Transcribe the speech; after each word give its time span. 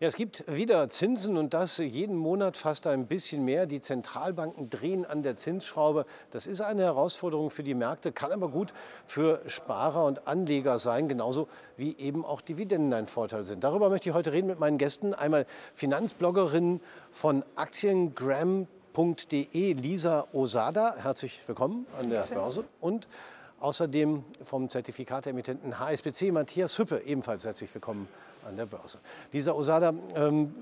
Ja, 0.00 0.06
es 0.06 0.14
gibt 0.14 0.44
wieder 0.46 0.88
Zinsen 0.88 1.36
und 1.36 1.54
das 1.54 1.78
jeden 1.78 2.14
Monat 2.14 2.56
fast 2.56 2.86
ein 2.86 3.08
bisschen 3.08 3.44
mehr. 3.44 3.66
Die 3.66 3.80
Zentralbanken 3.80 4.70
drehen 4.70 5.04
an 5.04 5.24
der 5.24 5.34
Zinsschraube. 5.34 6.06
Das 6.30 6.46
ist 6.46 6.60
eine 6.60 6.82
Herausforderung 6.82 7.50
für 7.50 7.64
die 7.64 7.74
Märkte, 7.74 8.12
kann 8.12 8.30
aber 8.30 8.48
gut 8.48 8.72
für 9.06 9.42
Sparer 9.48 10.04
und 10.04 10.28
Anleger 10.28 10.78
sein, 10.78 11.08
genauso 11.08 11.48
wie 11.76 11.96
eben 11.96 12.24
auch 12.24 12.40
Dividenden 12.40 12.92
ein 12.92 13.08
Vorteil 13.08 13.42
sind. 13.42 13.64
Darüber 13.64 13.90
möchte 13.90 14.08
ich 14.08 14.14
heute 14.14 14.30
reden 14.30 14.46
mit 14.46 14.60
meinen 14.60 14.78
Gästen. 14.78 15.14
Einmal 15.14 15.46
Finanzbloggerin 15.74 16.80
von 17.10 17.44
aktiengram.de, 17.56 19.72
Lisa 19.72 20.28
Osada. 20.32 20.94
Herzlich 20.96 21.40
willkommen 21.48 21.88
an 22.00 22.08
der 22.08 22.22
Börse. 22.22 22.62
Und 22.78 23.08
außerdem 23.58 24.22
vom 24.44 24.68
Zertifikateemittenten 24.68 25.80
HSBC, 25.80 26.30
Matthias 26.30 26.78
Hüppe, 26.78 27.02
ebenfalls 27.04 27.44
herzlich 27.44 27.74
willkommen 27.74 28.06
an 28.48 28.56
der 28.56 28.66
Börse. 28.66 28.98
Lisa 29.32 29.52
Osada, 29.52 29.94
ähm, 30.14 30.54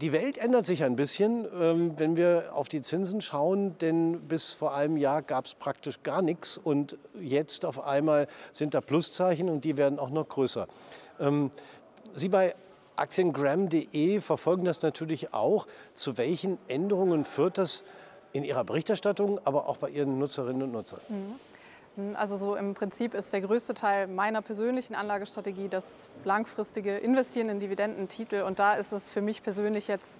die 0.00 0.12
Welt 0.12 0.38
ändert 0.38 0.66
sich 0.66 0.82
ein 0.82 0.96
bisschen, 0.96 1.46
ähm, 1.58 1.92
wenn 1.96 2.16
wir 2.16 2.50
auf 2.54 2.68
die 2.68 2.82
Zinsen 2.82 3.20
schauen, 3.20 3.78
denn 3.78 4.20
bis 4.22 4.52
vor 4.52 4.74
einem 4.74 4.96
Jahr 4.96 5.22
gab 5.22 5.46
es 5.46 5.54
praktisch 5.54 6.02
gar 6.02 6.22
nichts 6.22 6.58
und 6.58 6.96
jetzt 7.20 7.64
auf 7.64 7.84
einmal 7.84 8.26
sind 8.50 8.74
da 8.74 8.80
Pluszeichen 8.80 9.48
und 9.48 9.64
die 9.64 9.76
werden 9.76 9.98
auch 9.98 10.10
noch 10.10 10.28
größer. 10.28 10.66
Ähm, 11.20 11.50
Sie 12.14 12.28
bei 12.28 12.54
Aktiengram.de 12.96 14.20
verfolgen 14.20 14.64
das 14.64 14.82
natürlich 14.82 15.32
auch. 15.32 15.66
Zu 15.94 16.18
welchen 16.18 16.58
Änderungen 16.68 17.24
führt 17.24 17.56
das 17.56 17.84
in 18.32 18.44
Ihrer 18.44 18.64
Berichterstattung, 18.64 19.40
aber 19.44 19.68
auch 19.68 19.78
bei 19.78 19.88
Ihren 19.88 20.18
Nutzerinnen 20.18 20.62
und 20.62 20.72
Nutzern? 20.72 21.00
Mhm. 21.08 21.34
Also 22.14 22.38
so 22.38 22.56
im 22.56 22.72
Prinzip 22.72 23.12
ist 23.12 23.32
der 23.34 23.42
größte 23.42 23.74
Teil 23.74 24.06
meiner 24.06 24.40
persönlichen 24.40 24.94
Anlagestrategie 24.94 25.68
das 25.68 26.08
langfristige 26.24 26.96
Investieren 26.96 27.50
in 27.50 27.60
Dividendentitel. 27.60 28.42
Und 28.42 28.58
da 28.58 28.74
ist 28.74 28.92
es 28.92 29.10
für 29.10 29.20
mich 29.20 29.42
persönlich 29.42 29.88
jetzt 29.88 30.18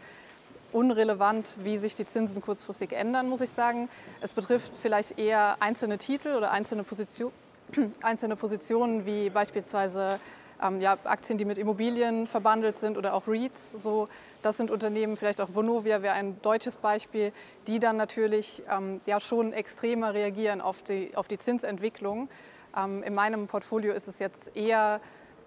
unrelevant, 0.72 1.56
wie 1.62 1.78
sich 1.78 1.94
die 1.94 2.04
Zinsen 2.04 2.42
kurzfristig 2.42 2.92
ändern, 2.92 3.28
muss 3.28 3.40
ich 3.40 3.50
sagen. 3.50 3.88
Es 4.20 4.34
betrifft 4.34 4.76
vielleicht 4.76 5.18
eher 5.18 5.56
einzelne 5.60 5.96
Titel 5.96 6.34
oder 6.34 6.50
einzelne, 6.50 6.84
Position, 6.84 7.32
einzelne 8.02 8.36
Positionen, 8.36 9.06
wie 9.06 9.30
beispielsweise 9.30 10.20
ähm, 10.62 10.80
ja, 10.80 10.96
Aktien, 11.04 11.38
die 11.38 11.44
mit 11.44 11.58
Immobilien 11.58 12.26
verbandelt 12.26 12.78
sind 12.78 12.96
oder 12.96 13.14
auch 13.14 13.26
REITs. 13.26 13.72
So, 13.72 14.08
das 14.42 14.56
sind 14.56 14.70
Unternehmen, 14.70 15.16
vielleicht 15.16 15.40
auch 15.40 15.54
Vonovia 15.54 16.02
wäre 16.02 16.14
ein 16.14 16.40
deutsches 16.42 16.76
Beispiel, 16.76 17.32
die 17.66 17.78
dann 17.78 17.96
natürlich 17.96 18.62
ähm, 18.70 19.00
ja, 19.06 19.20
schon 19.20 19.52
extremer 19.52 20.14
reagieren 20.14 20.60
auf 20.60 20.82
die, 20.82 21.10
auf 21.14 21.28
die 21.28 21.38
Zinsentwicklung. 21.38 22.28
Ähm, 22.76 23.02
in 23.02 23.14
meinem 23.14 23.46
Portfolio 23.46 23.92
ist 23.92 24.08
es 24.08 24.18
jetzt 24.18 24.56
eher 24.56 25.00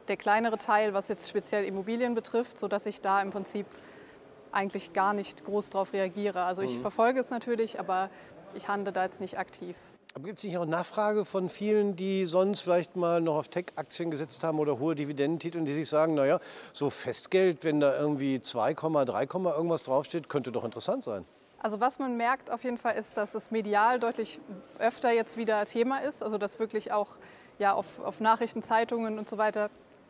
der 0.08 0.18
kleinere 0.18 0.58
Teil, 0.58 0.94
was 0.94 1.08
jetzt 1.08 1.28
speziell 1.30 1.66
Immobilien 1.66 2.14
betrifft, 2.14 2.60
sodass 2.60 2.86
ich 2.86 3.02
da 3.02 3.22
im 3.22 3.32
Prinzip 3.32 3.66
eigentlich 4.52 4.94
gar 4.94 5.14
nicht 5.14 5.44
groß 5.46 5.70
darauf 5.70 5.94
reagiere. 5.94 6.44
Also 6.44 6.62
ich 6.62 6.78
mhm. 6.78 6.82
verfolge 6.82 7.20
es 7.20 7.30
natürlich, 7.30 7.80
aber 7.80 8.10
ich 8.54 8.68
handle 8.68 8.94
da 8.94 9.04
jetzt 9.04 9.20
nicht 9.20 9.38
aktiv. 9.38 9.76
Aber 10.16 10.28
gibt 10.28 10.38
es 10.38 10.46
nicht 10.46 10.58
auch 10.58 10.66
Nachfrage 10.66 11.26
von 11.26 11.50
vielen, 11.50 11.98
die 11.98 12.24
sonst 12.24 12.62
vielleicht 12.62 12.96
mal 12.96 13.20
noch 13.20 13.36
auf 13.36 13.50
Tech-Aktien 13.50 14.10
gesetzt 14.10 14.46
haben 14.46 14.60
oder 14.60 14.80
hohe 14.80 14.96
Dividendentitel, 14.96 15.62
die 15.66 15.74
sich 15.74 15.90
sagen, 15.90 16.14
naja, 16.14 16.40
so 16.72 16.90
Festgeld, 16.90 17.66
wenn 17.66 17.82
da 17.82 18.00
irgendwie 18.00 18.40
2, 18.40 18.76
3, 18.76 19.24
irgendwas 19.24 19.84
draufsteht, 19.84 20.30
könnte 20.30 20.54
doch 20.54 20.64
interessant 20.64 21.04
sein. 21.04 21.26
Also 21.60 21.82
was 21.82 22.00
man 22.00 22.16
merkt 22.16 22.50
auf 22.50 22.64
jeden 22.64 22.78
Fall 22.78 22.96
ist, 22.96 23.18
dass 23.18 23.36
es 23.36 23.52
medial 23.52 24.00
deutlich 24.00 24.40
öfter 24.80 25.12
jetzt 25.12 25.36
wieder 25.36 25.66
Thema 25.66 25.98
ist. 25.98 26.24
Also 26.24 26.38
dass 26.38 26.60
wirklich 26.60 26.94
auch 26.94 27.18
ja, 27.60 27.74
auf, 27.74 28.00
auf 28.00 28.22
Nachrichten, 28.22 28.64
Zeitungen 28.64 29.20
und 29.20 29.28
so 29.28 29.38
weiter 29.38 29.70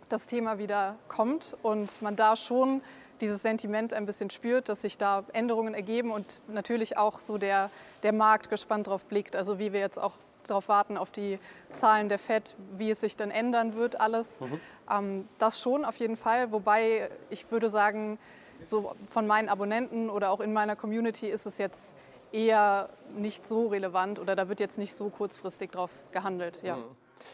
das 0.09 0.27
Thema 0.27 0.59
wieder 0.59 0.97
kommt 1.07 1.57
und 1.63 2.03
man 2.03 2.15
da 2.15 2.35
schon 2.35 2.83
dieses 3.21 3.41
Sentiment 3.41 3.93
ein 3.93 4.05
bisschen 4.05 4.29
spürt, 4.29 4.69
dass 4.69 4.81
sich 4.81 4.97
da 4.97 5.23
Änderungen 5.33 5.73
ergeben 5.73 6.11
und 6.11 6.41
natürlich 6.47 6.97
auch 6.97 7.19
so 7.19 7.37
der, 7.37 7.69
der 8.03 8.13
Markt 8.13 8.49
gespannt 8.49 8.87
darauf 8.87 9.05
blickt. 9.05 9.35
Also 9.35 9.59
wie 9.59 9.73
wir 9.73 9.79
jetzt 9.79 9.99
auch 9.99 10.13
darauf 10.47 10.67
warten, 10.69 10.97
auf 10.97 11.11
die 11.11 11.39
Zahlen 11.75 12.09
der 12.09 12.19
FED, 12.19 12.55
wie 12.77 12.91
es 12.91 13.01
sich 13.01 13.15
dann 13.15 13.31
ändern 13.31 13.75
wird, 13.75 13.99
alles. 13.99 14.41
Mhm. 14.41 14.59
Ähm, 14.91 15.29
das 15.37 15.59
schon 15.59 15.85
auf 15.85 15.97
jeden 15.97 16.17
Fall. 16.17 16.51
Wobei 16.51 17.09
ich 17.29 17.49
würde 17.51 17.69
sagen, 17.69 18.19
so 18.63 18.95
von 19.07 19.27
meinen 19.27 19.49
Abonnenten 19.49 20.09
oder 20.09 20.31
auch 20.31 20.39
in 20.39 20.53
meiner 20.53 20.75
Community 20.75 21.27
ist 21.27 21.45
es 21.45 21.57
jetzt 21.57 21.95
eher 22.31 22.89
nicht 23.15 23.47
so 23.47 23.67
relevant 23.67 24.19
oder 24.19 24.35
da 24.35 24.49
wird 24.49 24.59
jetzt 24.59 24.77
nicht 24.77 24.93
so 24.93 25.09
kurzfristig 25.09 25.71
drauf 25.71 25.91
gehandelt. 26.11 26.61
Ja. 26.63 26.77
Mhm. 26.77 26.83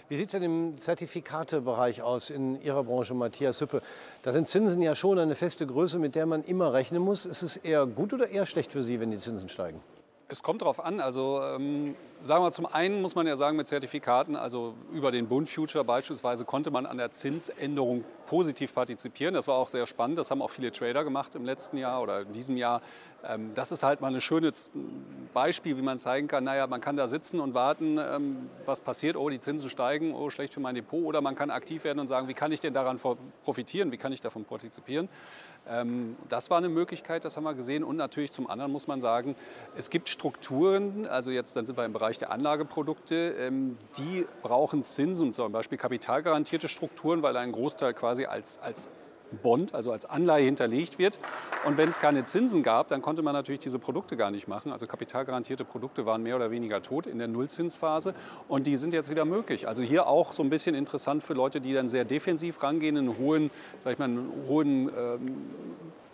Wie 0.10 0.16
sieht 0.16 0.28
es 0.28 0.32
denn 0.32 0.44
im 0.44 0.78
Zertifikatebereich 0.78 2.02
aus 2.02 2.30
in 2.30 2.62
Ihrer 2.62 2.84
Branche, 2.84 3.14
Matthias 3.14 3.62
Hüppe? 3.62 3.82
Da 4.24 4.34
sind 4.34 4.48
Zinsen 4.48 4.82
ja 4.82 4.94
schon 4.96 5.20
eine 5.20 5.36
feste 5.36 5.66
Größe, 5.66 6.00
mit 6.00 6.16
der 6.16 6.26
man 6.26 6.44
immer 6.44 6.74
rechnen 6.74 7.02
muss. 7.02 7.26
Ist 7.26 7.42
es 7.42 7.58
eher 7.58 7.86
gut 7.86 8.14
oder 8.14 8.30
eher 8.30 8.46
schlecht 8.46 8.72
für 8.72 8.84
Sie, 8.84 9.00
wenn 9.00 9.12
die 9.12 9.18
Zinsen 9.18 9.50
steigen? 9.50 9.82
Es 10.32 10.42
kommt 10.44 10.62
darauf 10.62 10.80
an. 10.84 11.02
Also 11.02 11.42
ähm, 11.44 11.94
sagen 12.22 12.42
wir 12.42 12.52
zum 12.52 12.66
einen 12.66 13.02
muss 13.02 13.16
man 13.16 13.28
ja 13.28 13.36
sagen 13.36 13.58
mit 13.58 13.68
Zertifikaten, 13.68 14.38
also 14.38 14.76
über 14.94 15.12
den 15.12 15.28
Bund 15.28 15.50
Future 15.50 15.84
beispielsweise 15.84 16.46
konnte 16.46 16.72
man 16.72 16.86
an 16.86 16.98
der 16.98 17.12
Zinsänderung 17.12 18.06
positiv 18.28 18.74
partizipieren. 18.74 19.34
Das 19.34 19.50
war 19.50 19.56
auch 19.56 19.68
sehr 19.68 19.86
spannend. 19.86 20.18
Das 20.18 20.32
haben 20.32 20.42
auch 20.42 20.50
viele 20.50 20.72
Trader 20.72 21.04
gemacht 21.04 21.36
im 21.36 21.44
letzten 21.44 21.76
Jahr 21.78 22.02
oder 22.02 22.22
in 22.22 22.32
diesem 22.32 22.56
Jahr. 22.56 22.82
Ähm, 23.26 23.52
das 23.56 23.74
ist 23.74 23.84
halt 23.84 24.00
mal 24.00 24.16
ein 24.16 24.22
schönes 24.22 24.70
Beispiel, 25.34 25.76
wie 25.76 25.82
man 25.82 26.00
zeigen 26.00 26.30
kann, 26.30 26.46
naja, 26.46 26.66
man 26.66 26.80
kann 26.80 26.96
da 26.96 27.10
sitzen 27.10 27.42
und 27.42 27.54
warten, 27.54 27.98
ähm, 27.98 28.50
was 28.66 28.80
passiert. 28.80 29.18
Oh, 29.18 29.30
die 29.30 29.40
Zinsen 29.40 29.70
steigen, 29.70 30.16
oh, 30.16 30.30
schlecht 30.30 30.54
für 30.54 30.62
mein 30.62 30.76
Depot. 30.76 31.04
Oder 31.04 31.20
man 31.20 31.36
kann 31.36 31.52
aktiv 31.52 31.84
werden 31.84 32.00
und 32.00 32.08
sagen, 32.08 32.30
wie 32.30 32.34
kann 32.34 32.54
ich 32.54 32.62
denn 32.62 32.74
daran 32.74 33.02
profitieren, 33.44 33.92
wie 33.92 33.98
kann 33.98 34.14
ich 34.14 34.22
davon 34.22 34.46
partizipieren. 34.46 35.10
Ähm, 35.68 36.16
das 36.30 36.50
war 36.50 36.58
eine 36.58 36.70
Möglichkeit, 36.70 37.26
das 37.26 37.38
haben 37.38 37.44
wir 37.44 37.54
gesehen. 37.54 37.84
Und 37.84 37.96
natürlich 37.96 38.32
zum 38.32 38.50
anderen 38.50 38.72
muss 38.72 38.88
man 38.88 39.00
sagen, 39.00 39.36
es 39.76 39.90
gibt 39.90 40.10
Strukturen, 40.10 41.06
also 41.06 41.32
jetzt 41.32 41.56
dann 41.56 41.66
sind 41.66 41.78
wir 41.78 41.86
im 41.86 41.94
Bereich 41.94 42.18
der 42.18 42.32
Anlageprodukte, 42.32 43.36
ähm, 43.40 43.78
die 43.98 44.26
brauchen 44.42 44.84
Zinsen, 44.84 45.34
zum 45.34 45.52
Beispiel 45.52 45.78
kapitalgarantierte 45.78 46.68
Strukturen, 46.68 47.22
weil 47.22 47.38
ein 47.38 47.52
Großteil 47.52 47.94
quasi 47.94 48.26
als, 48.26 48.60
als 48.60 48.90
Bond, 49.38 49.74
also 49.74 49.92
als 49.92 50.06
Anleihe 50.06 50.46
hinterlegt 50.46 51.00
wird. 51.00 51.20
Und 51.66 51.78
wenn 51.78 51.90
es 51.90 52.00
keine 52.00 52.24
Zinsen 52.24 52.64
gab, 52.64 52.88
dann 52.88 53.02
konnte 53.02 53.22
man 53.22 53.34
natürlich 53.34 53.60
diese 53.60 53.80
Produkte 53.80 54.18
gar 54.18 54.32
nicht 54.32 54.48
machen. 54.48 54.72
Also 54.72 54.88
kapitalgarantierte 54.88 55.66
Produkte 55.66 56.06
waren 56.06 56.24
mehr 56.24 56.36
oder 56.36 56.52
weniger 56.52 56.82
tot 56.82 57.06
in 57.06 57.18
der 57.18 57.28
Nullzinsphase 57.28 58.14
und 58.48 58.68
die 58.68 58.78
sind 58.78 58.94
jetzt 58.94 59.10
wieder 59.10 59.26
möglich. 59.26 59.68
Also 59.68 59.84
hier 59.84 60.08
auch 60.08 60.34
so 60.34 60.44
ein 60.44 60.50
bisschen 60.50 60.76
interessant 60.76 61.24
für 61.24 61.34
Leute, 61.34 61.62
die 61.62 61.74
dann 61.74 61.88
sehr 61.88 62.06
defensiv 62.06 62.62
rangehen, 62.64 62.98
einen 62.98 63.18
hohen, 63.18 63.52
sag 63.80 63.94
ich 63.94 64.00
mal, 64.00 64.06
einen 64.06 64.32
hohen 64.48 64.90
ähm, 64.90 65.36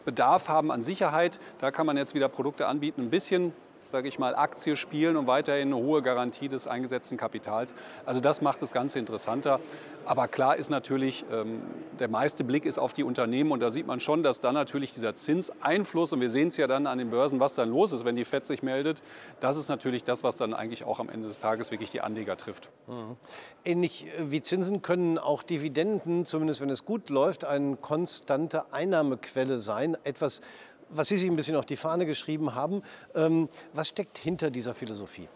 Bedarf 0.05 0.49
haben 0.49 0.71
an 0.71 0.83
Sicherheit. 0.83 1.39
Da 1.59 1.71
kann 1.71 1.85
man 1.85 1.97
jetzt 1.97 2.15
wieder 2.15 2.29
Produkte 2.29 2.67
anbieten, 2.67 3.01
ein 3.01 3.09
bisschen 3.09 3.53
sage 3.89 4.07
ich 4.07 4.19
mal, 4.19 4.35
Aktie 4.35 4.75
spielen 4.75 5.17
und 5.17 5.27
weiterhin 5.27 5.73
eine 5.73 5.77
hohe 5.77 6.01
Garantie 6.01 6.47
des 6.47 6.67
eingesetzten 6.67 7.17
Kapitals. 7.17 7.73
Also 8.05 8.19
das 8.19 8.41
macht 8.41 8.61
das 8.61 8.71
Ganze 8.71 8.99
interessanter. 8.99 9.59
Aber 10.05 10.29
klar 10.29 10.55
ist 10.55 10.69
natürlich, 10.69 11.25
ähm, 11.31 11.61
der 11.99 12.07
meiste 12.07 12.45
Blick 12.45 12.65
ist 12.65 12.79
auf 12.79 12.93
die 12.93 13.03
Unternehmen 13.03 13.51
und 13.51 13.59
da 13.59 13.71
sieht 13.71 13.87
man 13.87 13.99
schon, 13.99 14.23
dass 14.23 14.39
dann 14.39 14.53
natürlich 14.53 14.93
dieser 14.93 15.15
Zinseinfluss, 15.15 16.13
und 16.13 16.21
wir 16.21 16.29
sehen 16.29 16.47
es 16.47 16.55
ja 16.55 16.65
dann 16.67 16.87
an 16.87 16.97
den 16.97 17.09
Börsen, 17.09 17.41
was 17.41 17.55
dann 17.55 17.69
los 17.69 17.91
ist, 17.91 18.05
wenn 18.05 18.15
die 18.15 18.23
FED 18.23 18.45
sich 18.45 18.63
meldet, 18.63 19.01
das 19.41 19.57
ist 19.57 19.67
natürlich 19.67 20.05
das, 20.05 20.23
was 20.23 20.37
dann 20.37 20.53
eigentlich 20.53 20.85
auch 20.85 21.01
am 21.01 21.09
Ende 21.09 21.27
des 21.27 21.39
Tages 21.39 21.71
wirklich 21.71 21.91
die 21.91 21.99
Anleger 21.99 22.37
trifft. 22.37 22.69
Mhm. 22.87 23.17
Ähnlich 23.65 24.07
wie 24.17 24.39
Zinsen 24.39 24.81
können 24.81 25.17
auch 25.17 25.43
Dividenden, 25.43 26.23
zumindest 26.23 26.61
wenn 26.61 26.69
es 26.69 26.85
gut 26.85 27.09
läuft, 27.09 27.43
eine 27.43 27.75
konstante 27.75 28.71
Einnahmequelle 28.71 29.59
sein. 29.59 29.97
Etwas, 30.05 30.41
was 30.89 31.07
Sie 31.07 31.17
sich 31.17 31.29
ein 31.29 31.35
bisschen 31.35 31.55
auf 31.55 31.65
die 31.65 31.75
Fahne 31.75 32.05
geschrieben 32.05 32.55
haben. 32.55 32.81
Ähm, 33.15 33.49
was 33.73 33.89
steckt 33.89 34.17
hinter 34.17 34.49
dieser 34.49 34.73
Philosophie? 34.73 35.27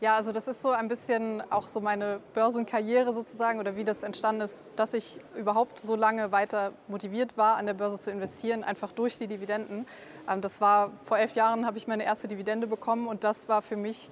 Ja, 0.00 0.16
also 0.16 0.32
das 0.32 0.48
ist 0.48 0.60
so 0.60 0.70
ein 0.70 0.88
bisschen 0.88 1.42
auch 1.50 1.66
so 1.66 1.80
meine 1.80 2.20
Börsenkarriere 2.34 3.14
sozusagen 3.14 3.58
oder 3.58 3.76
wie 3.76 3.84
das 3.84 4.02
entstanden 4.02 4.42
ist, 4.42 4.66
dass 4.76 4.92
ich 4.92 5.18
überhaupt 5.36 5.80
so 5.80 5.96
lange 5.96 6.30
weiter 6.30 6.72
motiviert 6.88 7.38
war, 7.38 7.56
an 7.56 7.64
der 7.64 7.74
Börse 7.74 7.98
zu 7.98 8.10
investieren, 8.10 8.64
einfach 8.64 8.92
durch 8.92 9.16
die 9.16 9.28
Dividenden. 9.28 9.86
Ähm, 10.28 10.40
das 10.40 10.60
war 10.60 10.90
vor 11.02 11.18
elf 11.18 11.34
Jahren 11.34 11.64
habe 11.64 11.78
ich 11.78 11.86
meine 11.86 12.04
erste 12.04 12.28
Dividende 12.28 12.66
bekommen 12.66 13.06
und 13.06 13.24
das 13.24 13.48
war 13.48 13.62
für 13.62 13.76
mich 13.76 14.10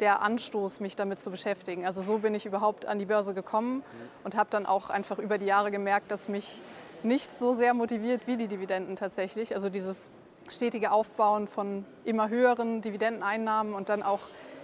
der 0.00 0.22
Anstoß, 0.22 0.80
mich 0.80 0.96
damit 0.96 1.20
zu 1.22 1.30
beschäftigen. 1.30 1.86
Also 1.86 2.02
so 2.02 2.18
bin 2.18 2.34
ich 2.34 2.44
überhaupt 2.44 2.86
an 2.86 2.98
die 2.98 3.06
Börse 3.06 3.34
gekommen 3.34 3.82
und 4.24 4.36
habe 4.36 4.50
dann 4.50 4.66
auch 4.66 4.90
einfach 4.90 5.18
über 5.18 5.38
die 5.38 5.46
Jahre 5.46 5.70
gemerkt, 5.70 6.10
dass 6.10 6.28
mich 6.28 6.62
nicht 7.04 7.36
so 7.36 7.54
sehr 7.54 7.74
motiviert 7.74 8.26
wie 8.26 8.36
die 8.36 8.48
Dividenden 8.48 8.96
tatsächlich. 8.96 9.54
Also 9.54 9.70
dieses 9.70 10.10
stetige 10.48 10.92
Aufbauen 10.92 11.46
von 11.46 11.84
immer 12.04 12.28
höheren 12.28 12.80
Dividendeneinnahmen 12.80 13.74
und 13.74 13.88
dann 13.88 14.02
auch 14.02 14.20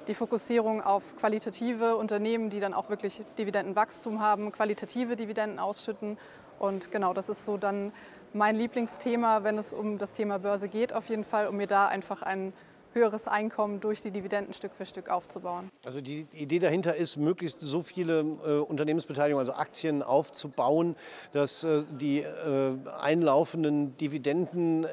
die 0.08 0.14
Fokussierung 0.14 0.82
auf 0.82 1.16
qualitative 1.16 1.96
Unternehmen, 1.96 2.50
die 2.50 2.60
dann 2.60 2.74
auch 2.74 2.90
wirklich 2.90 3.22
Dividendenwachstum 3.38 4.20
haben, 4.20 4.52
qualitative 4.52 5.16
Dividenden 5.16 5.58
ausschütten. 5.58 6.18
Und 6.58 6.92
genau, 6.92 7.12
das 7.12 7.28
ist 7.28 7.44
so 7.44 7.56
dann 7.56 7.92
mein 8.32 8.56
Lieblingsthema, 8.56 9.44
wenn 9.44 9.58
es 9.58 9.72
um 9.72 9.98
das 9.98 10.14
Thema 10.14 10.38
Börse 10.38 10.68
geht, 10.68 10.92
auf 10.92 11.08
jeden 11.08 11.24
Fall, 11.24 11.48
um 11.48 11.56
mir 11.56 11.66
da 11.66 11.88
einfach 11.88 12.22
einen 12.22 12.52
höheres 12.96 13.28
Einkommen 13.28 13.78
durch 13.80 14.02
die 14.02 14.10
Dividenden 14.10 14.52
Stück 14.52 14.74
für 14.74 14.86
Stück 14.86 15.08
aufzubauen. 15.10 15.70
Also 15.84 16.00
die 16.00 16.26
Idee 16.32 16.58
dahinter 16.58 16.96
ist, 16.96 17.16
möglichst 17.16 17.60
so 17.60 17.82
viele 17.82 18.20
äh, 18.20 18.58
Unternehmensbeteiligungen, 18.58 19.38
also 19.46 19.52
Aktien 19.52 20.02
aufzubauen, 20.02 20.96
dass 21.32 21.62
äh, 21.62 21.84
die 21.90 22.22
äh, 22.22 22.72
einlaufenden 23.00 23.96
Dividenden 23.98 24.84
äh, 24.84 24.88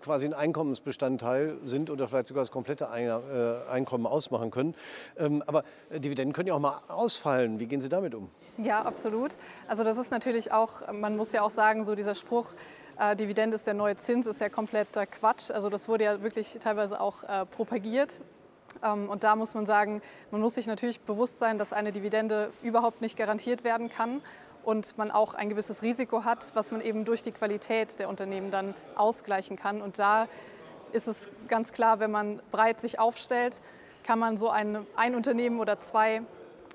quasi 0.00 0.26
ein 0.26 0.34
Einkommensbestandteil 0.34 1.58
sind 1.64 1.90
oder 1.90 2.08
vielleicht 2.08 2.26
sogar 2.26 2.40
das 2.40 2.50
komplette 2.50 2.90
Ein 2.90 3.08
äh, 3.08 3.70
Einkommen 3.70 4.06
ausmachen 4.06 4.50
können. 4.50 4.74
Ähm, 5.18 5.44
aber 5.46 5.64
Dividenden 5.90 6.32
können 6.32 6.48
ja 6.48 6.54
auch 6.54 6.58
mal 6.58 6.80
ausfallen. 6.88 7.60
Wie 7.60 7.66
gehen 7.66 7.80
Sie 7.80 7.88
damit 7.88 8.14
um? 8.14 8.30
Ja, 8.58 8.82
absolut. 8.82 9.32
Also 9.68 9.84
das 9.84 9.98
ist 9.98 10.10
natürlich 10.10 10.52
auch, 10.52 10.92
man 10.92 11.16
muss 11.16 11.32
ja 11.32 11.42
auch 11.42 11.50
sagen, 11.50 11.84
so 11.84 11.94
dieser 11.94 12.14
Spruch, 12.14 12.48
äh, 13.02 13.16
Dividende 13.16 13.56
ist 13.56 13.66
der 13.66 13.74
neue 13.74 13.96
Zins, 13.96 14.26
ist 14.26 14.40
ja 14.40 14.48
kompletter 14.48 15.06
Quatsch. 15.06 15.50
Also 15.50 15.68
das 15.68 15.88
wurde 15.88 16.04
ja 16.04 16.22
wirklich 16.22 16.56
teilweise 16.60 17.00
auch 17.00 17.24
äh, 17.24 17.46
propagiert. 17.46 18.20
Ähm, 18.82 19.08
und 19.08 19.24
da 19.24 19.34
muss 19.34 19.54
man 19.54 19.66
sagen, 19.66 20.02
man 20.30 20.40
muss 20.40 20.54
sich 20.54 20.66
natürlich 20.66 21.00
bewusst 21.00 21.38
sein, 21.38 21.58
dass 21.58 21.72
eine 21.72 21.92
Dividende 21.92 22.52
überhaupt 22.62 23.00
nicht 23.00 23.16
garantiert 23.16 23.64
werden 23.64 23.90
kann 23.90 24.22
und 24.64 24.96
man 24.98 25.10
auch 25.10 25.34
ein 25.34 25.48
gewisses 25.48 25.82
Risiko 25.82 26.24
hat, 26.24 26.52
was 26.54 26.70
man 26.70 26.80
eben 26.80 27.04
durch 27.04 27.22
die 27.22 27.32
Qualität 27.32 27.98
der 27.98 28.08
Unternehmen 28.08 28.50
dann 28.52 28.74
ausgleichen 28.94 29.56
kann. 29.56 29.82
Und 29.82 29.98
da 29.98 30.28
ist 30.92 31.08
es 31.08 31.28
ganz 31.48 31.72
klar, 31.72 31.98
wenn 31.98 32.12
man 32.12 32.40
breit 32.52 32.80
sich 32.80 33.00
aufstellt, 33.00 33.60
kann 34.04 34.18
man 34.18 34.36
so 34.36 34.48
ein, 34.48 34.86
ein 34.94 35.14
Unternehmen 35.14 35.58
oder 35.58 35.80
zwei, 35.80 36.22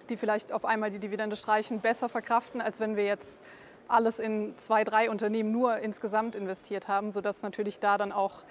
die 0.10 0.18
vielleicht 0.18 0.52
auf 0.52 0.66
einmal 0.66 0.90
die 0.90 1.00
Dividende 1.00 1.36
streichen, 1.36 1.80
besser 1.80 2.10
verkraften, 2.10 2.62
als 2.62 2.80
wenn 2.80 2.96
wir 2.98 3.06
jetzt 3.06 3.42
alles 3.88 4.20
in 4.20 4.58
zwei, 4.58 4.84
drei 4.84 5.10
Unternehmen 5.10 5.52
nur 5.52 5.78
insgesamt 5.80 6.36
investiert 6.36 6.88
haben, 6.88 7.12
sodass 7.12 7.42
natürlich 7.42 7.80
da 7.80 7.98
dann 7.98 8.12
auch 8.12 8.44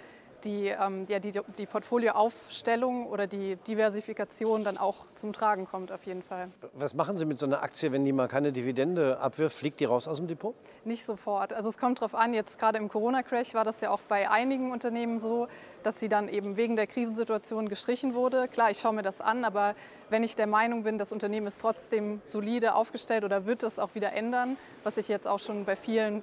die, 0.47 0.69
ähm, 0.69 1.05
ja, 1.09 1.19
die, 1.19 1.33
die 1.59 1.67
Portfolioaufstellung 1.67 3.07
oder 3.07 3.27
die 3.27 3.57
Diversifikation 3.67 4.65
dann 4.65 4.79
auch 4.79 5.07
zum 5.15 5.33
Tragen 5.33 5.67
kommt 5.67 5.93
auf 5.93 6.07
jeden 6.07 6.23
Fall. 6.23 6.49
Was 6.73 6.95
machen 6.95 7.17
Sie 7.17 7.25
mit 7.25 7.39
so 7.39 7.47
einer 7.47 7.63
Aktie, 7.63 7.93
wenn 7.93 8.05
die 8.05 8.13
mal 8.13 8.29
keine 8.29 8.53
Dividende 8.53 9.19
abwirft? 9.19 9.57
Fliegt 9.57 9.81
die 9.81 9.85
raus 9.85 10.07
aus 10.07 10.19
dem 10.19 10.29
Depot? 10.29 10.55
Nicht 10.85 11.05
sofort. 11.05 11.53
Also 11.53 11.69
es 11.69 11.79
kommt 11.79 11.99
darauf 11.99 12.15
an, 12.15 12.33
jetzt 12.33 12.59
gerade 12.59 12.79
im 12.79 12.89
Corona-Crash 12.89 13.55
war 13.55 13.65
das 13.65 13.81
ja 13.81 13.91
auch 13.91 14.01
bei 14.03 14.31
einigen 14.31 14.71
Unternehmen 14.71 15.19
so, 15.19 15.49
dass 15.83 15.99
sie 15.99 16.09
dann 16.09 16.29
eben 16.29 16.57
wegen 16.57 16.77
der 16.77 16.87
Krisensituation 16.87 17.69
gestrichen 17.69 18.15
wurde. 18.15 18.49
Klar, 18.49 18.71
ich 18.71 18.79
schaue 18.79 18.95
mir 18.95 19.03
das 19.03 19.21
an, 19.21 19.45
aber 19.45 19.75
wenn 20.11 20.23
ich 20.23 20.37
der 20.37 20.47
Meinung 20.47 20.85
bin, 20.85 20.97
das 20.99 21.13
Unternehmen 21.13 21.49
ist 21.49 21.61
trotzdem 21.61 22.21
solide 22.25 22.75
aufgestellt 22.75 23.25
oder 23.25 23.47
wird 23.47 23.65
es 23.65 23.79
auch 23.79 23.95
wieder 23.95 24.13
ändern, 24.13 24.57
was 24.85 24.95
sich 24.95 25.09
jetzt 25.09 25.27
auch 25.27 25.41
schon 25.41 25.65
bei 25.65 25.75
vielen 25.75 26.23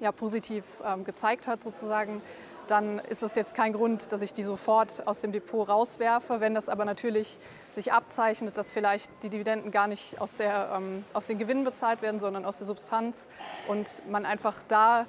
ja, 0.00 0.12
positiv 0.12 0.64
ähm, 0.84 1.04
gezeigt 1.04 1.46
hat 1.46 1.62
sozusagen, 1.62 2.20
dann 2.66 2.98
ist 2.98 3.22
es 3.22 3.34
jetzt 3.34 3.54
kein 3.54 3.72
Grund, 3.72 4.12
dass 4.12 4.22
ich 4.22 4.32
die 4.32 4.44
sofort 4.44 5.06
aus 5.06 5.20
dem 5.20 5.32
Depot 5.32 5.68
rauswerfe. 5.68 6.40
Wenn 6.40 6.54
das 6.54 6.68
aber 6.68 6.84
natürlich 6.84 7.38
sich 7.74 7.92
abzeichnet, 7.92 8.56
dass 8.56 8.72
vielleicht 8.72 9.10
die 9.22 9.30
Dividenden 9.30 9.70
gar 9.70 9.88
nicht 9.88 10.20
aus, 10.20 10.36
der, 10.36 10.70
ähm, 10.74 11.04
aus 11.12 11.26
den 11.26 11.38
Gewinnen 11.38 11.64
bezahlt 11.64 12.02
werden, 12.02 12.20
sondern 12.20 12.44
aus 12.44 12.58
der 12.58 12.66
Substanz 12.66 13.28
und 13.68 14.02
man 14.08 14.24
einfach 14.24 14.56
da 14.68 15.06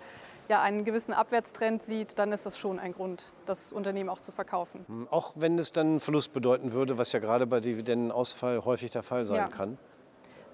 ja, 0.48 0.62
einen 0.62 0.86
gewissen 0.86 1.13
Abwärtstrend 1.13 1.84
sieht, 1.84 2.19
dann 2.19 2.31
ist 2.31 2.46
das 2.46 2.57
schon 2.57 2.80
ein 2.80 2.94
Grund, 2.94 3.31
das 3.46 3.74
Unternehmen 3.74 4.10
auch 4.10 4.19
zu 4.19 4.31
verkaufen. 4.31 4.86
Hm, 4.88 5.07
auch 5.10 5.34
wenn 5.36 5.57
es 5.57 5.72
dann 5.72 6.00
Verlust 6.00 6.34
bedeuten 6.34 6.74
würde, 6.74 6.98
was 6.98 7.12
ja 7.12 7.19
gerade 7.19 7.48
bei 7.48 7.60
Dividendenausfall 7.60 8.63
häufig 8.66 8.92
der 8.92 9.04
Fall 9.04 9.25
sein 9.25 9.38
ja. 9.38 9.48
kann. 9.48 9.78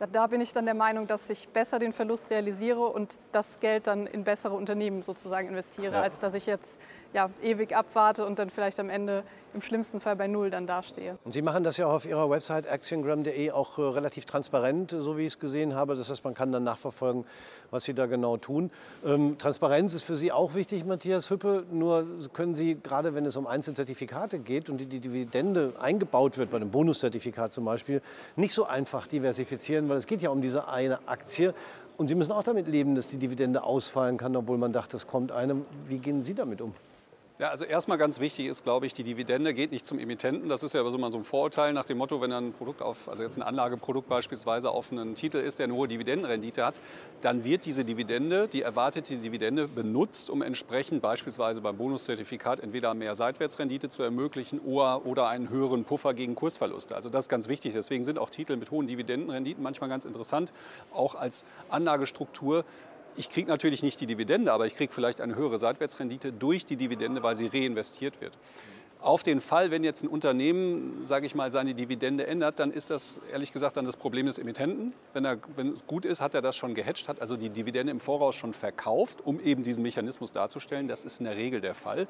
Da 0.07 0.27
bin 0.27 0.41
ich 0.41 0.51
dann 0.51 0.65
der 0.65 0.73
Meinung, 0.73 1.05
dass 1.05 1.29
ich 1.29 1.49
besser 1.49 1.77
den 1.77 1.93
Verlust 1.93 2.31
realisiere 2.31 2.81
und 2.81 3.19
das 3.31 3.59
Geld 3.59 3.85
dann 3.87 4.07
in 4.07 4.23
bessere 4.23 4.55
Unternehmen 4.55 5.03
sozusagen 5.03 5.49
investiere, 5.49 5.93
ja. 5.93 6.01
als 6.01 6.19
dass 6.19 6.33
ich 6.33 6.47
jetzt 6.47 6.81
ja, 7.13 7.29
ewig 7.41 7.75
abwarte 7.75 8.25
und 8.25 8.39
dann 8.39 8.49
vielleicht 8.49 8.79
am 8.79 8.89
Ende 8.89 9.23
im 9.53 9.61
schlimmsten 9.61 9.99
Fall 9.99 10.15
bei 10.15 10.27
Null 10.27 10.49
dann 10.49 10.65
dastehe. 10.65 11.17
Und 11.25 11.33
Sie 11.33 11.41
machen 11.41 11.63
das 11.63 11.75
ja 11.77 11.87
auch 11.87 11.93
auf 11.93 12.05
Ihrer 12.05 12.29
Website 12.29 12.65
actiongram.de 12.65 13.51
auch 13.51 13.77
äh, 13.77 13.81
relativ 13.81 14.25
transparent, 14.25 14.95
so 14.97 15.17
wie 15.17 15.21
ich 15.21 15.33
es 15.33 15.39
gesehen 15.39 15.75
habe. 15.75 15.95
Das 15.95 16.09
heißt, 16.09 16.23
man 16.23 16.33
kann 16.33 16.51
dann 16.51 16.63
nachverfolgen, 16.63 17.25
was 17.69 17.83
Sie 17.83 17.93
da 17.93 18.05
genau 18.05 18.37
tun. 18.37 18.71
Ähm, 19.05 19.37
Transparenz 19.37 19.93
ist 19.93 20.03
für 20.03 20.15
Sie 20.15 20.31
auch 20.31 20.53
wichtig, 20.53 20.85
Matthias 20.85 21.29
Hüppe. 21.29 21.65
Nur 21.69 22.05
können 22.33 22.55
Sie, 22.55 22.77
gerade 22.81 23.13
wenn 23.13 23.25
es 23.25 23.35
um 23.35 23.45
Einzelzertifikate 23.45 24.39
geht 24.39 24.69
und 24.69 24.77
die, 24.77 24.85
die 24.85 24.99
Dividende 24.99 25.73
eingebaut 25.79 26.37
wird, 26.37 26.51
bei 26.51 26.57
einem 26.57 26.71
Bonuszertifikat 26.71 27.51
zum 27.51 27.65
Beispiel, 27.65 28.01
nicht 28.37 28.53
so 28.53 28.65
einfach 28.65 29.07
diversifizieren, 29.07 29.89
weil 29.89 29.97
es 29.97 30.07
geht 30.07 30.21
ja 30.21 30.29
um 30.29 30.41
diese 30.41 30.69
eine 30.69 31.07
Aktie. 31.07 31.53
Und 31.97 32.07
Sie 32.07 32.15
müssen 32.15 32.31
auch 32.31 32.43
damit 32.43 32.67
leben, 32.67 32.95
dass 32.95 33.07
die 33.07 33.17
Dividende 33.17 33.63
ausfallen 33.63 34.17
kann, 34.17 34.35
obwohl 34.35 34.57
man 34.57 34.71
dachte, 34.71 34.95
es 34.95 35.07
kommt 35.07 35.31
einem. 35.31 35.65
Wie 35.87 35.97
gehen 35.97 36.23
Sie 36.23 36.33
damit 36.33 36.61
um? 36.61 36.73
Ja, 37.41 37.49
also 37.49 37.65
erstmal 37.65 37.97
ganz 37.97 38.19
wichtig 38.19 38.45
ist, 38.45 38.63
glaube 38.63 38.85
ich, 38.85 38.93
die 38.93 39.01
Dividende 39.01 39.55
geht 39.55 39.71
nicht 39.71 39.83
zum 39.83 39.97
Emittenten. 39.97 40.47
Das 40.47 40.61
ist 40.61 40.75
ja 40.75 40.83
mal 40.83 41.11
so 41.11 41.17
ein 41.17 41.23
Vorurteil 41.23 41.73
nach 41.73 41.85
dem 41.85 41.97
Motto, 41.97 42.21
wenn 42.21 42.31
ein 42.31 42.53
Produkt 42.53 42.83
auf, 42.83 43.09
also 43.09 43.23
jetzt 43.23 43.35
ein 43.35 43.41
Anlageprodukt 43.41 44.07
beispielsweise 44.07 44.69
auf 44.69 44.91
einen 44.91 45.15
Titel 45.15 45.37
ist, 45.37 45.57
der 45.57 45.63
eine 45.63 45.73
hohe 45.73 45.87
Dividendenrendite 45.87 46.63
hat, 46.63 46.79
dann 47.21 47.43
wird 47.43 47.65
diese 47.65 47.83
Dividende, 47.83 48.47
die 48.47 48.61
erwartete 48.61 49.15
Dividende 49.15 49.67
benutzt, 49.67 50.29
um 50.29 50.43
entsprechend 50.43 51.01
beispielsweise 51.01 51.61
beim 51.61 51.77
Bonuszertifikat 51.77 52.59
entweder 52.59 52.93
mehr 52.93 53.15
Seitwärtsrendite 53.15 53.89
zu 53.89 54.03
ermöglichen 54.03 54.59
oder, 54.59 55.03
oder 55.07 55.27
einen 55.27 55.49
höheren 55.49 55.83
Puffer 55.83 56.13
gegen 56.13 56.35
Kursverluste. 56.35 56.95
Also 56.95 57.09
das 57.09 57.25
ist 57.25 57.29
ganz 57.29 57.47
wichtig. 57.47 57.73
Deswegen 57.73 58.03
sind 58.03 58.19
auch 58.19 58.29
Titel 58.29 58.55
mit 58.55 58.69
hohen 58.69 58.85
Dividendenrenditen 58.85 59.63
manchmal 59.63 59.89
ganz 59.89 60.05
interessant, 60.05 60.53
auch 60.93 61.15
als 61.15 61.43
Anlagestruktur 61.69 62.65
ich 63.17 63.29
kriege 63.29 63.49
natürlich 63.49 63.83
nicht 63.83 63.99
die 64.01 64.05
Dividende, 64.05 64.53
aber 64.53 64.65
ich 64.65 64.75
kriege 64.75 64.93
vielleicht 64.93 65.21
eine 65.21 65.35
höhere 65.35 65.59
Seitwärtsrendite 65.59 66.31
durch 66.31 66.65
die 66.65 66.75
Dividende, 66.75 67.23
weil 67.23 67.35
sie 67.35 67.47
reinvestiert 67.47 68.21
wird. 68.21 68.37
Auf 69.01 69.23
den 69.23 69.41
Fall, 69.41 69.71
wenn 69.71 69.83
jetzt 69.83 70.03
ein 70.03 70.07
Unternehmen, 70.07 71.05
sage 71.05 71.25
ich 71.25 71.33
mal, 71.33 71.49
seine 71.49 71.73
Dividende 71.73 72.27
ändert, 72.27 72.59
dann 72.59 72.71
ist 72.71 72.91
das 72.91 73.19
ehrlich 73.31 73.51
gesagt 73.51 73.75
dann 73.75 73.85
das 73.85 73.97
Problem 73.97 74.27
des 74.27 74.37
Emittenten. 74.37 74.93
Wenn, 75.13 75.25
er, 75.25 75.37
wenn 75.55 75.73
es 75.73 75.87
gut 75.87 76.05
ist, 76.05 76.21
hat 76.21 76.35
er 76.35 76.43
das 76.43 76.55
schon 76.55 76.75
gehatcht, 76.75 77.07
hat 77.07 77.19
also 77.19 77.35
die 77.35 77.49
Dividende 77.49 77.91
im 77.91 77.99
Voraus 77.99 78.35
schon 78.35 78.53
verkauft, 78.53 79.19
um 79.23 79.39
eben 79.39 79.63
diesen 79.63 79.81
Mechanismus 79.81 80.31
darzustellen. 80.31 80.87
Das 80.87 81.03
ist 81.03 81.19
in 81.19 81.25
der 81.25 81.35
Regel 81.35 81.61
der 81.61 81.73
Fall. 81.73 82.07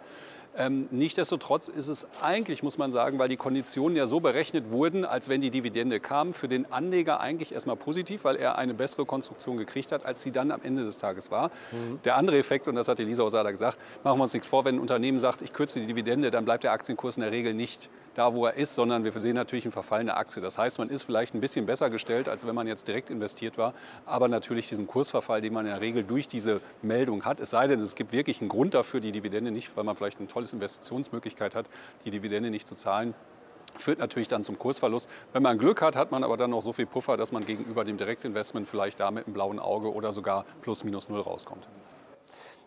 Ähm, 0.57 0.89
Nichtsdestotrotz 0.91 1.69
ist 1.69 1.87
es 1.87 2.05
eigentlich, 2.21 2.61
muss 2.61 2.77
man 2.77 2.91
sagen, 2.91 3.19
weil 3.19 3.29
die 3.29 3.37
Konditionen 3.37 3.95
ja 3.95 4.05
so 4.05 4.19
berechnet 4.19 4.69
wurden, 4.69 5.05
als 5.05 5.29
wenn 5.29 5.39
die 5.39 5.49
Dividende 5.49 6.01
kam, 6.01 6.33
für 6.33 6.49
den 6.49 6.69
Anleger 6.71 7.21
eigentlich 7.21 7.53
erstmal 7.53 7.77
positiv, 7.77 8.25
weil 8.25 8.35
er 8.35 8.57
eine 8.57 8.73
bessere 8.73 9.05
Konstruktion 9.05 9.55
gekriegt 9.55 9.93
hat, 9.93 10.05
als 10.05 10.21
sie 10.21 10.31
dann 10.31 10.51
am 10.51 10.61
Ende 10.61 10.83
des 10.83 10.97
Tages 10.97 11.31
war. 11.31 11.51
Mhm. 11.71 12.01
Der 12.03 12.17
andere 12.17 12.37
Effekt, 12.37 12.67
und 12.67 12.75
das 12.75 12.89
hat 12.89 12.99
Elisa 12.99 13.23
Osada 13.23 13.49
gesagt, 13.49 13.77
machen 14.03 14.19
wir 14.19 14.23
uns 14.23 14.33
nichts 14.33 14.49
vor, 14.49 14.65
wenn 14.65 14.75
ein 14.75 14.81
Unternehmen 14.81 15.19
sagt, 15.19 15.41
ich 15.41 15.53
kürze 15.53 15.79
die 15.79 15.85
Dividende, 15.85 16.31
dann 16.31 16.43
bleibt 16.43 16.65
der 16.65 16.73
Aktienkurs 16.81 17.15
in 17.17 17.21
der 17.21 17.31
Regel 17.31 17.53
nicht 17.53 17.91
da, 18.15 18.33
wo 18.33 18.47
er 18.47 18.55
ist, 18.55 18.73
sondern 18.73 19.03
wir 19.03 19.11
sehen 19.11 19.35
natürlich 19.35 19.65
einen 19.65 19.71
Verfall 19.71 20.01
in 20.01 20.07
der 20.07 20.17
Aktie. 20.17 20.41
Das 20.41 20.57
heißt, 20.57 20.79
man 20.79 20.89
ist 20.89 21.03
vielleicht 21.03 21.35
ein 21.35 21.39
bisschen 21.39 21.67
besser 21.67 21.91
gestellt, 21.91 22.27
als 22.27 22.47
wenn 22.47 22.55
man 22.55 22.65
jetzt 22.65 22.87
direkt 22.87 23.11
investiert 23.11 23.59
war, 23.59 23.75
aber 24.07 24.27
natürlich 24.27 24.67
diesen 24.67 24.87
Kursverfall, 24.87 25.41
den 25.41 25.53
man 25.53 25.67
in 25.67 25.71
der 25.73 25.79
Regel 25.79 26.03
durch 26.03 26.27
diese 26.27 26.59
Meldung 26.81 27.23
hat, 27.23 27.39
es 27.39 27.51
sei 27.51 27.67
denn, 27.67 27.79
es 27.79 27.93
gibt 27.93 28.13
wirklich 28.13 28.41
einen 28.41 28.49
Grund 28.49 28.73
dafür, 28.73 28.99
die 28.99 29.11
Dividende 29.11 29.51
nicht, 29.51 29.77
weil 29.77 29.83
man 29.83 29.95
vielleicht 29.95 30.17
eine 30.17 30.27
tolle 30.27 30.47
Investitionsmöglichkeit 30.51 31.53
hat, 31.53 31.67
die 32.03 32.09
Dividende 32.09 32.49
nicht 32.49 32.67
zu 32.67 32.73
zahlen, 32.73 33.13
führt 33.77 33.99
natürlich 33.99 34.27
dann 34.27 34.43
zum 34.43 34.57
Kursverlust. 34.57 35.07
Wenn 35.33 35.43
man 35.43 35.59
Glück 35.59 35.83
hat, 35.83 35.95
hat 35.95 36.09
man 36.09 36.23
aber 36.23 36.35
dann 36.35 36.49
noch 36.49 36.63
so 36.63 36.73
viel 36.73 36.87
Puffer, 36.87 37.15
dass 37.15 37.31
man 37.31 37.45
gegenüber 37.45 37.83
dem 37.83 37.97
Direktinvestment 37.97 38.67
vielleicht 38.67 38.99
da 38.99 39.11
mit 39.11 39.27
einem 39.27 39.35
blauen 39.35 39.59
Auge 39.59 39.93
oder 39.93 40.13
sogar 40.13 40.45
plus 40.63 40.83
minus 40.83 41.09
null 41.09 41.21
rauskommt. 41.21 41.67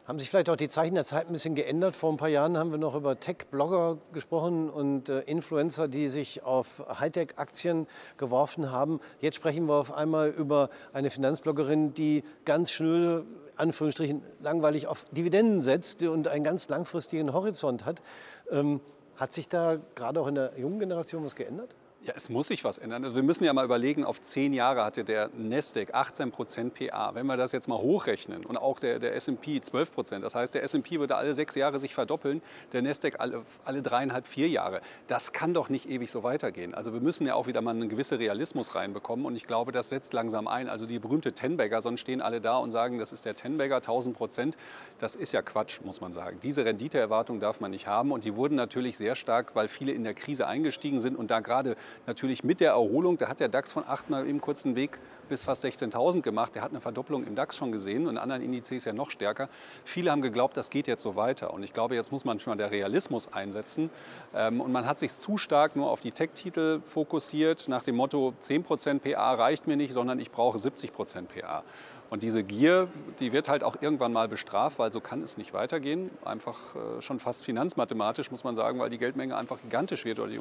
Haben 0.06 0.18
sich 0.18 0.28
vielleicht 0.28 0.50
auch 0.50 0.56
die 0.56 0.68
Zeichen 0.68 0.96
der 0.96 1.04
Zeit 1.04 1.28
ein 1.28 1.32
bisschen 1.32 1.54
geändert? 1.54 1.96
Vor 1.96 2.12
ein 2.12 2.18
paar 2.18 2.28
Jahren 2.28 2.58
haben 2.58 2.70
wir 2.70 2.76
noch 2.76 2.94
über 2.94 3.18
Tech-Blogger 3.18 3.96
gesprochen 4.12 4.68
und 4.68 5.08
äh, 5.08 5.20
Influencer, 5.20 5.88
die 5.88 6.08
sich 6.08 6.42
auf 6.42 6.84
Hightech-Aktien 7.00 7.87
geworfen 8.18 8.70
haben. 8.70 9.00
Jetzt 9.20 9.37
sprechen 9.37 9.64
wir 9.64 9.76
auf 9.76 9.94
einmal 9.94 10.28
über 10.28 10.68
eine 10.92 11.08
Finanzbloggerin, 11.08 11.94
die 11.94 12.23
ganz 12.44 12.70
schnell, 12.70 13.25
Anführungsstrichen, 13.56 14.23
langweilig 14.40 14.88
auf 14.88 15.06
Dividenden 15.06 15.62
setzt 15.62 16.02
und 16.02 16.28
einen 16.28 16.44
ganz 16.44 16.68
langfristigen 16.68 17.32
Horizont 17.32 17.87
hat. 17.87 18.02
Ähm, 18.50 18.82
hat 19.16 19.32
sich 19.32 19.49
da 19.49 19.78
gerade 19.94 20.20
auch 20.20 20.26
in 20.26 20.34
der 20.34 20.52
jungen 20.58 20.80
Generation 20.80 21.25
was 21.25 21.34
geändert? 21.34 21.75
Ja, 22.04 22.12
es 22.14 22.28
muss 22.28 22.49
sich 22.49 22.64
was 22.64 22.76
ändern. 22.76 23.02
Also 23.02 23.16
wir 23.16 23.23
müssen 23.23 23.44
ja 23.44 23.54
mal 23.54 23.64
überlegen, 23.64 24.04
auf 24.04 24.20
zehn 24.20 24.52
Jahre 24.52 24.84
hatte 24.84 25.04
der 25.04 25.30
Nasdaq 25.38 25.94
18 25.94 26.32
Prozent 26.32 26.75
PA. 26.75 27.14
Wenn 27.14 27.25
wir 27.25 27.38
das 27.38 27.52
jetzt 27.52 27.66
mal 27.66 27.78
hochrechnen 27.78 28.44
und 28.44 28.58
auch 28.58 28.78
der, 28.78 28.99
der 28.99 29.14
S&P 29.16 29.62
12 29.62 29.90
Prozent, 29.90 30.23
das 30.23 30.34
heißt, 30.34 30.54
der 30.54 30.62
S&P 30.64 31.00
würde 31.00 31.16
alle 31.16 31.32
sechs 31.32 31.54
Jahre 31.54 31.78
sich 31.78 31.94
verdoppeln, 31.94 32.42
der 32.73 32.82
Nasdaq 32.82 33.20
alle, 33.20 33.42
alle 33.64 33.80
dreieinhalb, 33.80 34.26
vier 34.26 34.49
Jahre. 34.50 34.82
Das 35.06 35.32
kann 35.32 35.54
doch 35.54 35.70
nicht 35.70 35.88
ewig 35.88 36.11
so 36.11 36.23
weitergehen. 36.23 36.75
Also 36.75 36.92
wir 36.92 37.00
müssen 37.00 37.26
ja 37.26 37.37
auch 37.37 37.46
wieder 37.46 37.62
mal 37.62 37.70
einen 37.70 37.88
gewissen 37.88 38.18
Realismus 38.18 38.75
reinbekommen 38.75 39.25
und 39.25 39.34
ich 39.34 39.46
glaube, 39.46 39.73
das 39.73 39.88
setzt 39.88 40.12
langsam 40.12 40.46
ein. 40.46 40.68
Also 40.68 40.84
die 40.84 40.99
berühmte 40.99 41.32
Tenbagger, 41.32 41.80
sonst 41.80 42.00
stehen 42.00 42.20
alle 42.20 42.42
da 42.42 42.58
und 42.58 42.70
sagen, 42.70 42.99
das 42.99 43.12
ist 43.12 43.25
der 43.25 43.34
Tenbagger, 43.34 43.76
1000 43.76 44.14
Prozent. 44.14 44.58
Das 44.99 45.16
ist 45.16 45.32
ja 45.32 45.40
Quatsch, 45.40 45.80
muss 45.82 46.02
man 46.02 46.12
sagen. 46.12 46.38
Diese 46.42 46.66
Renditeerwartung 46.66 47.40
darf 47.40 47.61
man 47.61 47.70
nicht 47.70 47.87
haben 47.87 48.12
und 48.12 48.25
die 48.25 48.37
wurden 48.37 48.56
natürlich 48.56 48.99
sehr 48.99 49.14
stark, 49.14 49.54
weil 49.56 49.68
viele 49.68 49.92
in 49.92 50.04
der 50.04 50.12
Krise 50.12 50.46
eingestiegen 50.46 51.00
sind 51.00 51.16
und 51.16 51.30
da 51.30 51.40
gerade 51.40 51.76
natürlich 52.07 52.45
mit 52.45 52.61
der 52.61 52.71
Erholung, 52.71 53.19
da 53.19 53.29
hat 53.29 53.41
der 53.41 53.49
DAX 53.49 53.73
von 53.73 53.85
8 53.87 54.11
mal 54.11 54.27
eben 54.27 54.41
kurz 54.41 54.65
einen 54.65 54.77
Weg 54.77 54.99
bis 55.29 55.45
fast 55.45 55.65
16.000 55.65 56.23
gemacht. 56.23 56.55
Der 56.55 56.63
hat 56.63 56.71
eine 56.71 56.81
Verdopplung 56.81 57.25
im 57.25 57.35
DAX 57.35 57.57
schon 57.57 57.73
gesehen 57.73 58.07
und 58.07 58.15
in 58.15 58.19
anderen 58.19 58.43
Indizes 58.43 58.85
ja 58.85 58.93
noch 58.93 59.11
stärker. 59.11 59.49
Viele 59.85 60.11
haben 60.11 60.23
geglaubt, 60.23 60.57
das 60.57 60.71
geht 60.71 60.87
jetzt 60.87 61.03
so 61.03 61.17
weiter. 61.17 61.53
Und 61.53 61.63
ich 61.63 61.73
glaube, 61.73 61.95
jetzt 61.95 62.13
muss 62.13 62.25
manchmal 62.25 62.57
der 62.57 62.71
Realismus 62.71 63.33
einsetzen. 63.33 63.91
Ähm, 64.35 64.61
und 64.61 64.73
man 64.73 64.87
hat 64.87 64.99
sich 64.99 65.13
zu 65.13 65.39
stark 65.39 65.77
nur 65.77 65.91
auf 65.91 66.01
die 66.01 66.13
Tech-Titel 66.13 66.81
fokussiert, 66.85 67.69
nach 67.69 67.83
dem 67.83 67.97
Motto 67.97 68.35
10% 68.41 69.01
PA 69.01 69.35
reicht 69.35 69.67
mir 69.67 69.77
nicht, 69.77 69.93
sondern 69.93 70.19
ich 70.19 70.31
brauche 70.31 70.59
70% 70.59 71.27
PA. 71.27 71.65
Und 72.11 72.23
diese 72.23 72.45
Gier, 72.45 72.89
die 73.19 73.33
wird 73.33 73.49
halt 73.49 73.65
auch 73.65 73.81
irgendwann 73.81 74.13
mal 74.13 74.29
bestraft, 74.29 74.79
weil 74.79 74.93
so 74.93 75.01
kann 75.01 75.23
es 75.23 75.37
nicht 75.37 75.53
weitergehen. 75.53 76.11
Einfach 76.25 76.59
äh, 76.77 77.01
schon 77.01 77.19
fast 77.19 77.45
finanzmathematisch 77.45 78.31
muss 78.31 78.45
man 78.45 78.55
sagen, 78.55 78.79
weil 78.79 78.91
die 78.91 78.99
Geldmenge 78.99 79.37
einfach 79.37 79.61
gigantisch 79.61 80.05
wird 80.05 80.21
oder 80.21 80.31
die 80.31 80.39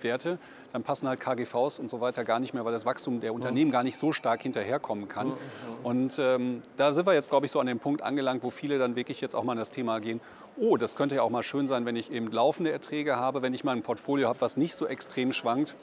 Unternehmenswerte. 0.00 0.38
Dann 0.72 0.82
passen 0.84 1.08
halt 1.08 1.18
KGVs 1.18 1.80
und 1.80 1.90
so 1.90 2.00
weiter 2.00 2.24
gar 2.24 2.38
nicht 2.38 2.54
mehr, 2.54 2.64
weil 2.64 2.72
das 2.72 2.86
Wachstum 2.86 3.20
der 3.20 3.34
Unternehmen 3.34 3.72
gar 3.72 3.82
nicht 3.82 3.98
so 3.98 4.12
stark 4.12 4.42
hinterherkommen 4.42 5.08
kann. 5.08 5.32
Und 5.82 6.18
ähm, 6.20 6.62
da 6.76 6.92
sind 6.92 7.06
wir 7.06 7.14
jetzt, 7.14 7.30
glaube 7.30 7.46
ich, 7.46 7.52
so 7.52 7.58
an 7.58 7.66
dem 7.66 7.80
Punkt 7.80 8.02
angelangt, 8.02 8.44
wo 8.44 8.50
viele 8.50 8.78
dann 8.78 8.94
wirklich 8.94 9.20
jetzt 9.20 9.34
auch 9.34 9.42
mal 9.42 9.52
an 9.52 9.58
das 9.58 9.72
Thema 9.72 9.98
gehen, 9.98 10.20
oh, 10.56 10.76
das 10.76 10.94
könnte 10.94 11.16
ja 11.16 11.22
auch 11.22 11.30
mal 11.30 11.42
schön 11.42 11.66
sein, 11.66 11.86
wenn 11.86 11.96
ich 11.96 12.12
eben 12.12 12.30
laufende 12.30 12.70
Erträge 12.70 13.16
habe, 13.16 13.42
wenn 13.42 13.52
ich 13.52 13.64
mal 13.64 13.72
ein 13.72 13.82
Portfolio 13.82 14.28
habe, 14.28 14.40
was 14.40 14.56
nicht 14.56 14.74
so 14.74 14.86
extrem 14.86 15.32
schwankt 15.32 15.76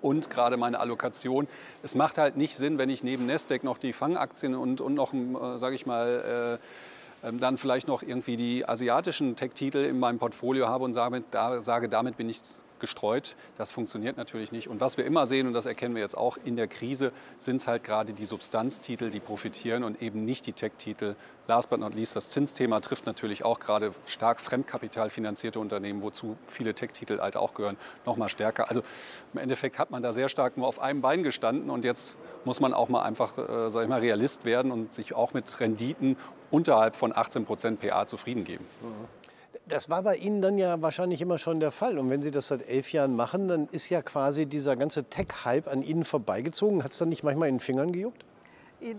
und 0.00 0.30
gerade 0.30 0.56
meine 0.56 0.80
Allokation. 0.80 1.46
Es 1.82 1.94
macht 1.94 2.16
halt 2.16 2.36
nicht 2.36 2.56
Sinn, 2.56 2.78
wenn 2.78 2.88
ich 2.88 3.02
neben 3.04 3.26
Nasdaq 3.26 3.62
noch 3.62 3.76
die 3.76 3.92
Fangaktien 3.92 4.54
und, 4.54 4.80
und 4.80 4.94
noch, 4.94 5.12
äh, 5.12 5.58
sage 5.58 5.74
ich 5.74 5.84
mal, 5.84 6.58
äh, 7.22 7.28
ähm, 7.28 7.38
dann 7.38 7.56
vielleicht 7.56 7.88
noch 7.88 8.02
irgendwie 8.02 8.36
die 8.36 8.68
asiatischen 8.68 9.36
Tech-Titel 9.36 9.78
in 9.78 9.98
meinem 9.98 10.18
Portfolio 10.18 10.68
habe 10.68 10.84
und 10.84 10.92
sage, 10.92 11.24
da, 11.30 11.60
sage 11.62 11.88
damit 11.88 12.16
bin 12.16 12.28
ich 12.28 12.40
gestreut. 12.84 13.34
Das 13.56 13.70
funktioniert 13.70 14.18
natürlich 14.18 14.52
nicht. 14.52 14.68
Und 14.68 14.78
was 14.80 14.98
wir 14.98 15.06
immer 15.06 15.26
sehen, 15.26 15.46
und 15.46 15.54
das 15.54 15.64
erkennen 15.64 15.94
wir 15.94 16.02
jetzt 16.02 16.18
auch 16.18 16.36
in 16.44 16.54
der 16.54 16.68
Krise, 16.68 17.12
sind 17.38 17.56
es 17.56 17.66
halt 17.66 17.82
gerade 17.82 18.12
die 18.12 18.26
Substanztitel, 18.26 19.08
die 19.08 19.20
profitieren 19.20 19.84
und 19.84 20.02
eben 20.02 20.26
nicht 20.26 20.44
die 20.44 20.52
Tech-Titel. 20.52 21.16
Last 21.46 21.70
but 21.70 21.80
not 21.80 21.94
least, 21.94 22.14
das 22.14 22.30
Zinsthema 22.30 22.80
trifft 22.80 23.06
natürlich 23.06 23.42
auch 23.42 23.58
gerade 23.58 23.92
stark 24.06 24.38
fremdkapitalfinanzierte 24.38 25.58
Unternehmen, 25.58 26.02
wozu 26.02 26.36
viele 26.46 26.74
Tech-Titel 26.74 27.20
halt 27.20 27.38
auch 27.38 27.54
gehören, 27.54 27.78
noch 28.04 28.18
mal 28.18 28.28
stärker. 28.28 28.68
Also 28.68 28.82
im 29.32 29.40
Endeffekt 29.40 29.78
hat 29.78 29.90
man 29.90 30.02
da 30.02 30.12
sehr 30.12 30.28
stark 30.28 30.58
nur 30.58 30.66
auf 30.66 30.78
einem 30.78 31.00
Bein 31.00 31.22
gestanden 31.22 31.70
und 31.70 31.84
jetzt 31.84 32.18
muss 32.44 32.60
man 32.60 32.74
auch 32.74 32.90
mal 32.90 33.02
einfach, 33.02 33.38
äh, 33.38 33.70
sag 33.70 33.84
ich 33.84 33.88
mal, 33.88 34.00
Realist 34.00 34.44
werden 34.44 34.70
und 34.72 34.92
sich 34.92 35.14
auch 35.14 35.32
mit 35.32 35.60
Renditen 35.60 36.16
unterhalb 36.50 36.96
von 36.96 37.16
18 37.16 37.46
Prozent 37.46 37.80
PA 37.80 38.06
zufrieden 38.06 38.44
geben. 38.44 38.66
Mhm. 38.82 39.23
Das 39.66 39.88
war 39.88 40.02
bei 40.02 40.16
Ihnen 40.16 40.42
dann 40.42 40.58
ja 40.58 40.82
wahrscheinlich 40.82 41.22
immer 41.22 41.38
schon 41.38 41.58
der 41.58 41.70
Fall. 41.70 41.98
Und 41.98 42.10
wenn 42.10 42.20
Sie 42.20 42.30
das 42.30 42.48
seit 42.48 42.68
elf 42.68 42.92
Jahren 42.92 43.16
machen, 43.16 43.48
dann 43.48 43.68
ist 43.68 43.88
ja 43.88 44.02
quasi 44.02 44.44
dieser 44.44 44.76
ganze 44.76 45.04
Tech-Hype 45.04 45.68
an 45.68 45.82
Ihnen 45.82 46.04
vorbeigezogen. 46.04 46.84
Hat 46.84 46.92
es 46.92 46.98
dann 46.98 47.08
nicht 47.08 47.22
manchmal 47.22 47.48
in 47.48 47.56
den 47.56 47.60
Fingern 47.60 47.92
gejuckt? 47.92 48.24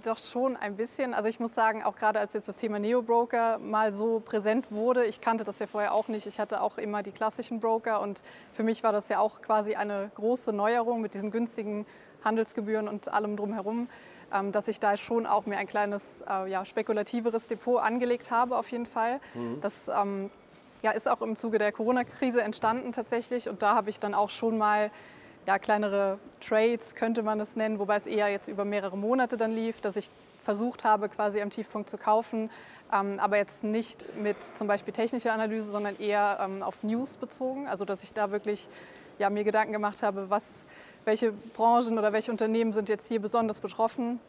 Doch 0.04 0.18
schon 0.18 0.58
ein 0.58 0.76
bisschen. 0.76 1.14
Also 1.14 1.30
ich 1.30 1.40
muss 1.40 1.54
sagen, 1.54 1.84
auch 1.84 1.96
gerade 1.96 2.20
als 2.20 2.34
jetzt 2.34 2.48
das 2.48 2.58
Thema 2.58 2.80
Neo-Broker 2.80 3.60
mal 3.60 3.94
so 3.94 4.20
präsent 4.20 4.72
wurde, 4.72 5.06
ich 5.06 5.22
kannte 5.22 5.44
das 5.44 5.60
ja 5.60 5.68
vorher 5.68 5.94
auch 5.94 6.08
nicht. 6.08 6.26
Ich 6.26 6.40
hatte 6.40 6.62
auch 6.62 6.80
immer 6.80 7.04
die 7.04 7.12
klassischen 7.12 7.60
Broker 7.60 8.02
und 8.02 8.24
für 8.52 8.64
mich 8.64 8.82
war 8.82 8.92
das 8.92 9.10
ja 9.10 9.20
auch 9.20 9.44
quasi 9.44 9.76
eine 9.76 10.10
große 10.16 10.52
Neuerung 10.52 11.02
mit 11.02 11.14
diesen 11.14 11.30
günstigen 11.30 11.86
Handelsgebühren 12.24 12.88
und 12.88 13.14
allem 13.14 13.38
drumherum, 13.38 13.88
ähm, 14.34 14.52
dass 14.52 14.68
ich 14.68 14.80
da 14.80 14.98
schon 14.98 15.28
auch 15.28 15.46
mir 15.46 15.58
ein 15.58 15.68
kleines 15.68 16.24
äh, 16.28 16.50
ja, 16.50 16.66
spekulativeres 16.66 17.48
Depot 17.48 17.80
angelegt 17.80 18.32
habe 18.32 18.58
auf 18.58 18.72
jeden 18.72 18.88
Fall. 18.88 19.20
Mhm. 19.36 19.62
Das 19.62 19.88
ähm, 19.88 20.32
ja, 20.82 20.92
ist 20.92 21.08
auch 21.08 21.22
im 21.22 21.36
Zuge 21.36 21.58
der 21.58 21.72
Corona-Krise 21.72 22.42
entstanden 22.42 22.92
tatsächlich. 22.92 23.50
Und 23.50 23.62
da 23.62 23.76
habe 23.76 23.90
ich 23.90 24.00
dann 24.00 24.14
auch 24.14 24.30
schon 24.30 24.58
mal 24.58 24.92
ja, 25.48 25.60
kleinere 25.60 26.18
Trades, 26.40 26.96
könnte 26.96 27.24
man 27.24 27.40
es 27.40 27.56
nennen, 27.56 27.80
wobei 27.80 27.98
es 27.98 28.08
eher 28.08 28.30
jetzt 28.30 28.48
über 28.48 28.66
mehrere 28.66 28.98
Monate 28.98 29.38
dann 29.38 29.52
lief, 29.52 29.82
dass 29.82 29.96
ich 29.96 30.10
versucht 30.38 30.84
habe, 30.84 31.10
quasi 31.10 31.42
am 31.42 31.50
Tiefpunkt 31.50 31.90
zu 31.90 31.98
kaufen, 31.98 32.50
ähm, 32.94 33.20
aber 33.20 33.38
jetzt 33.38 33.64
nicht 33.64 34.06
mit 34.18 34.44
zum 34.44 34.68
Beispiel 34.68 34.94
technischer 34.94 35.34
Analyse, 35.34 35.70
sondern 35.70 35.98
eher 35.98 36.40
ähm, 36.42 36.64
auf 36.64 36.84
News 36.84 37.18
bezogen. 37.18 37.68
Also 37.68 37.86
dass 37.86 38.04
ich 38.04 38.14
da 38.14 38.32
wirklich 38.32 38.68
ja, 39.18 39.30
mir 39.30 39.44
Gedanken 39.44 39.74
gemacht 39.74 40.04
habe, 40.04 40.30
was, 40.30 40.66
welche 41.06 41.32
Branchen 41.32 41.98
oder 41.98 42.12
welche 42.14 42.32
Unternehmen 42.32 42.74
sind 42.74 42.90
jetzt 42.90 43.08
hier 43.08 43.22
besonders 43.22 43.60
betroffen, 43.60 44.20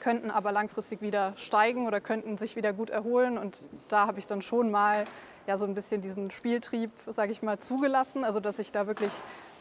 könnten 0.00 0.30
aber 0.30 0.52
langfristig 0.52 1.00
wieder 1.00 1.32
steigen 1.36 1.86
oder 1.86 2.00
könnten 2.00 2.36
sich 2.36 2.56
wieder 2.56 2.72
gut 2.72 2.90
erholen. 2.90 3.38
Und 3.38 3.70
da 3.88 4.06
habe 4.06 4.18
ich 4.18 4.26
dann 4.26 4.42
schon 4.42 4.70
mal 4.70 5.04
ja 5.46 5.58
so 5.58 5.64
ein 5.64 5.74
bisschen 5.74 6.02
diesen 6.02 6.30
Spieltrieb, 6.30 6.90
sage 7.06 7.32
ich 7.32 7.42
mal, 7.42 7.58
zugelassen. 7.58 8.24
Also 8.24 8.40
dass 8.40 8.58
ich 8.58 8.72
da 8.72 8.86
wirklich 8.86 9.12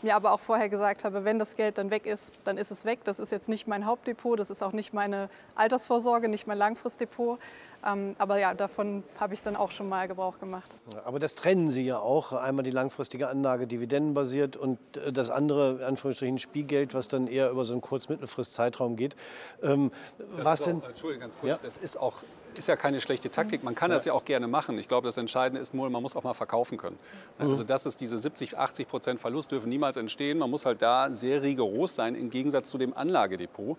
mir 0.02 0.16
aber 0.16 0.32
auch 0.32 0.40
vorher 0.40 0.70
gesagt 0.70 1.04
habe, 1.04 1.26
wenn 1.26 1.40
das 1.40 1.56
Geld 1.56 1.78
dann 1.78 1.92
weg 1.92 2.06
ist, 2.06 2.34
dann 2.44 2.58
ist 2.58 2.72
es 2.72 2.86
weg. 2.86 3.00
Das 3.04 3.20
ist 3.20 3.32
jetzt 3.32 3.50
nicht 3.50 3.68
mein 3.68 3.86
Hauptdepot, 3.86 4.40
das 4.40 4.50
ist 4.50 4.64
auch 4.64 4.74
nicht 4.74 4.94
meine 4.94 5.30
Altersvorsorge, 5.56 6.28
nicht 6.28 6.48
mein 6.48 6.58
Langfristdepot. 6.58 7.40
Ähm, 7.86 8.16
aber 8.18 8.38
ja, 8.38 8.54
davon 8.54 9.04
habe 9.20 9.34
ich 9.34 9.42
dann 9.42 9.56
auch 9.56 9.72
schon 9.72 9.90
mal 9.90 10.08
Gebrauch 10.08 10.40
gemacht. 10.40 10.78
aber 11.04 11.20
das 11.20 11.36
trennen 11.36 11.68
Sie 11.68 11.86
ja 11.86 12.00
auch. 12.00 12.34
Einmal 12.34 12.64
die 12.64 12.72
langfristige 12.72 13.28
Anlage 13.28 13.68
dividendenbasiert 13.68 14.58
und 14.58 14.80
äh, 14.98 15.12
das 15.12 15.30
andere, 15.30 15.78
in 15.78 15.84
Anführungsstrichen, 15.84 16.38
Spielgeld, 16.38 16.94
was 16.94 17.08
dann 17.08 17.28
eher 17.28 17.50
über 17.50 17.66
so 17.66 17.74
einen 17.74 17.82
Kurz-Mittelfrist-Zeitraum 17.82 18.96
geht. 18.96 19.16
Ähm, 19.62 19.92
was 20.38 20.62
auch, 20.62 20.66
denn? 20.66 20.84
Entschuldigung, 20.84 21.22
ganz 21.22 21.40
kurz. 21.40 21.58
Ja? 21.58 21.60
Das 21.64 21.78
ist 21.78 22.00
auch 22.00 22.18
ist 22.58 22.68
ja 22.68 22.76
keine 22.76 23.02
schlechte 23.02 23.30
Taktik. 23.30 23.64
Man 23.64 23.76
kann 23.76 23.92
das 23.92 24.06
ja 24.06 24.14
auch 24.14 24.26
gerne 24.26 24.48
machen. 24.48 24.78
Ich 24.78 24.88
glaube, 24.88 25.08
das 25.08 25.18
Entscheidende 25.18 25.62
ist 25.62 25.74
nur, 25.74 25.90
man 25.90 26.02
muss 26.02 26.16
auch 26.16 26.24
mal 26.24 26.34
verkaufen 26.34 26.78
können. 26.78 26.98
Mhm. 27.40 27.50
Also 27.50 27.64
das 27.64 27.86
ist 27.86 28.02
diese 28.02 28.18
70, 28.18 28.58
80 28.58 28.88
Prozent 28.88 29.20
Verlust 29.20 29.52
dürfen 29.52 29.70
niemals 29.70 29.98
entstehen. 29.98 30.38
Man 30.38 30.50
muss 30.50 30.66
halt 30.66 30.82
da 30.82 31.12
sehr 31.12 31.42
rigoros 31.42 31.96
sein 31.96 32.16
im 32.16 32.30
Gegensatz 32.30 32.70
zu 32.70 32.78
dem 32.78 32.96
Anlagedepot. 32.96 33.78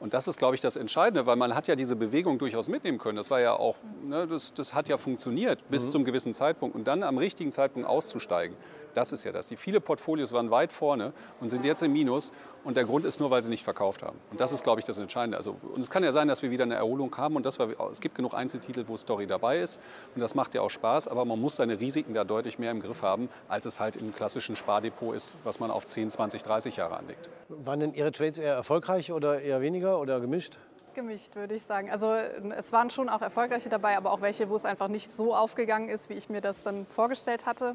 Und 0.00 0.12
das 0.12 0.28
ist, 0.28 0.38
glaube 0.38 0.54
ich, 0.54 0.60
das 0.60 0.76
Entscheidende, 0.76 1.26
weil 1.26 1.36
man 1.36 1.54
hat 1.54 1.66
ja 1.66 1.76
diese 1.76 1.96
Bewegung 1.96 2.38
durchaus 2.38 2.68
mitnehmen 2.68 2.98
können. 2.98 3.16
Das 3.16 3.30
war 3.30 3.40
ja 3.40 3.54
auch, 3.54 3.76
ne, 4.04 4.26
das, 4.26 4.52
das 4.52 4.74
hat 4.74 4.88
ja 4.88 4.98
funktioniert 4.98 5.68
bis 5.70 5.86
mhm. 5.86 5.90
zum 5.90 6.04
gewissen 6.04 6.34
Zeitpunkt. 6.34 6.76
Und 6.76 6.86
dann 6.86 7.02
am 7.02 7.16
richtigen 7.16 7.50
Zeitpunkt 7.50 7.88
auszusteigen, 7.88 8.56
das 8.94 9.12
ist 9.12 9.24
ja 9.24 9.32
das. 9.32 9.48
Die 9.48 9.56
viele 9.56 9.80
Portfolios 9.80 10.32
waren 10.32 10.50
weit 10.50 10.72
vorne 10.72 11.12
und 11.40 11.50
sind 11.50 11.64
jetzt 11.64 11.82
im 11.82 11.92
Minus. 11.92 12.32
Und 12.64 12.78
der 12.78 12.84
Grund 12.84 13.04
ist 13.04 13.20
nur, 13.20 13.30
weil 13.30 13.42
sie 13.42 13.50
nicht 13.50 13.62
verkauft 13.62 14.02
haben. 14.02 14.18
Und 14.30 14.40
das 14.40 14.50
ist, 14.50 14.64
glaube 14.64 14.80
ich, 14.80 14.86
das 14.86 14.96
Entscheidende. 14.96 15.36
Also, 15.36 15.56
und 15.74 15.80
es 15.80 15.90
kann 15.90 16.02
ja 16.02 16.12
sein, 16.12 16.28
dass 16.28 16.40
wir 16.40 16.50
wieder 16.50 16.64
eine 16.64 16.76
Erholung 16.76 17.14
haben. 17.14 17.36
Und 17.36 17.44
das 17.44 17.58
war, 17.58 17.68
es 17.90 18.00
gibt 18.00 18.14
genug 18.14 18.32
Einzeltitel, 18.32 18.84
wo 18.86 18.96
Story 18.96 19.26
dabei 19.26 19.58
ist. 19.58 19.80
Und 20.14 20.22
das 20.22 20.34
macht 20.34 20.54
ja 20.54 20.62
auch 20.62 20.70
Spaß. 20.70 21.08
Aber 21.08 21.26
man 21.26 21.38
muss 21.38 21.56
seine 21.56 21.78
Risiken 21.78 22.14
da 22.14 22.24
deutlich 22.24 22.58
mehr 22.58 22.70
im 22.70 22.80
Griff 22.80 23.02
haben, 23.02 23.28
als 23.48 23.66
es 23.66 23.80
halt 23.80 23.96
im 23.96 24.14
klassischen 24.14 24.56
Spardepot 24.56 25.14
ist, 25.14 25.34
was 25.44 25.60
man 25.60 25.70
auf 25.70 25.86
10, 25.86 26.08
20, 26.08 26.42
30 26.42 26.76
Jahre 26.76 26.96
anlegt. 26.96 27.28
Waren 27.50 27.80
denn 27.80 27.92
Ihre 27.92 28.12
Trades 28.12 28.38
eher 28.38 28.54
erfolgreich 28.54 29.12
oder 29.12 29.42
eher 29.42 29.60
weniger 29.60 30.00
oder 30.00 30.20
gemischt? 30.20 30.58
Gemischt, 30.94 31.34
würde 31.36 31.56
ich 31.56 31.64
sagen. 31.64 31.90
Also 31.90 32.14
es 32.14 32.72
waren 32.72 32.88
schon 32.88 33.08
auch 33.08 33.20
erfolgreiche 33.20 33.68
dabei, 33.68 33.96
aber 33.96 34.12
auch 34.12 34.20
welche, 34.20 34.48
wo 34.48 34.54
es 34.54 34.64
einfach 34.64 34.88
nicht 34.88 35.10
so 35.10 35.34
aufgegangen 35.34 35.88
ist, 35.88 36.08
wie 36.08 36.14
ich 36.14 36.30
mir 36.30 36.40
das 36.40 36.62
dann 36.62 36.86
vorgestellt 36.86 37.46
hatte. 37.46 37.74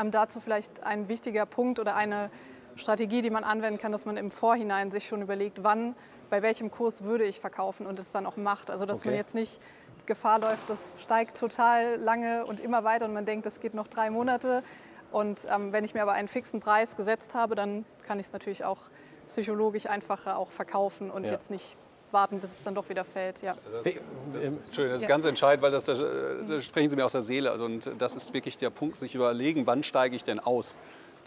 Ähm, 0.00 0.10
dazu 0.10 0.40
vielleicht 0.40 0.82
ein 0.82 1.08
wichtiger 1.08 1.46
Punkt 1.46 1.78
oder 1.78 1.96
eine 1.96 2.30
Strategie, 2.76 3.22
die 3.22 3.30
man 3.30 3.44
anwenden 3.44 3.78
kann, 3.78 3.92
dass 3.92 4.06
man 4.06 4.16
im 4.16 4.30
Vorhinein 4.30 4.90
sich 4.90 5.06
schon 5.06 5.22
überlegt, 5.22 5.64
wann, 5.64 5.94
bei 6.30 6.42
welchem 6.42 6.70
Kurs 6.70 7.04
würde 7.04 7.24
ich 7.24 7.40
verkaufen 7.40 7.86
und 7.86 7.98
es 7.98 8.12
dann 8.12 8.26
auch 8.26 8.36
macht. 8.36 8.70
Also 8.70 8.86
dass 8.86 8.98
okay. 8.98 9.08
man 9.08 9.18
jetzt 9.18 9.34
nicht 9.34 9.60
Gefahr 10.04 10.38
läuft, 10.38 10.70
das 10.70 10.94
steigt 11.00 11.36
total 11.36 11.96
lange 11.96 12.46
und 12.46 12.60
immer 12.60 12.84
weiter 12.84 13.06
und 13.06 13.12
man 13.12 13.24
denkt, 13.24 13.44
das 13.44 13.60
geht 13.60 13.74
noch 13.74 13.88
drei 13.88 14.10
Monate. 14.10 14.62
Und 15.10 15.46
ähm, 15.50 15.72
wenn 15.72 15.84
ich 15.84 15.94
mir 15.94 16.02
aber 16.02 16.12
einen 16.12 16.28
fixen 16.28 16.60
Preis 16.60 16.96
gesetzt 16.96 17.34
habe, 17.34 17.54
dann 17.54 17.84
kann 18.06 18.18
ich 18.20 18.26
es 18.26 18.32
natürlich 18.32 18.64
auch 18.64 18.82
psychologisch 19.28 19.86
einfacher 19.86 20.38
auch 20.38 20.50
verkaufen 20.50 21.10
und 21.10 21.26
ja. 21.26 21.32
jetzt 21.32 21.50
nicht 21.50 21.76
warten, 22.12 22.40
bis 22.40 22.52
es 22.52 22.64
dann 22.64 22.74
doch 22.74 22.88
wieder 22.88 23.04
fällt. 23.04 23.42
Ja. 23.42 23.56
Das, 23.72 23.84
das, 23.84 24.44
ist, 24.44 24.66
Entschuldigung, 24.66 24.92
das 24.94 25.02
ist 25.02 25.08
ganz 25.08 25.24
entscheidend, 25.24 25.62
weil 25.62 25.70
das, 25.70 25.84
da, 25.84 25.94
da 25.94 26.60
sprechen 26.60 26.90
Sie 26.90 26.96
mir 26.96 27.04
aus 27.04 27.12
der 27.12 27.22
Seele. 27.22 27.50
Also, 27.50 27.64
und 27.64 27.90
das 27.98 28.16
ist 28.16 28.32
wirklich 28.32 28.58
der 28.58 28.70
Punkt, 28.70 28.98
sich 28.98 29.14
überlegen, 29.14 29.66
wann 29.66 29.82
steige 29.82 30.16
ich 30.16 30.24
denn 30.24 30.40
aus? 30.40 30.78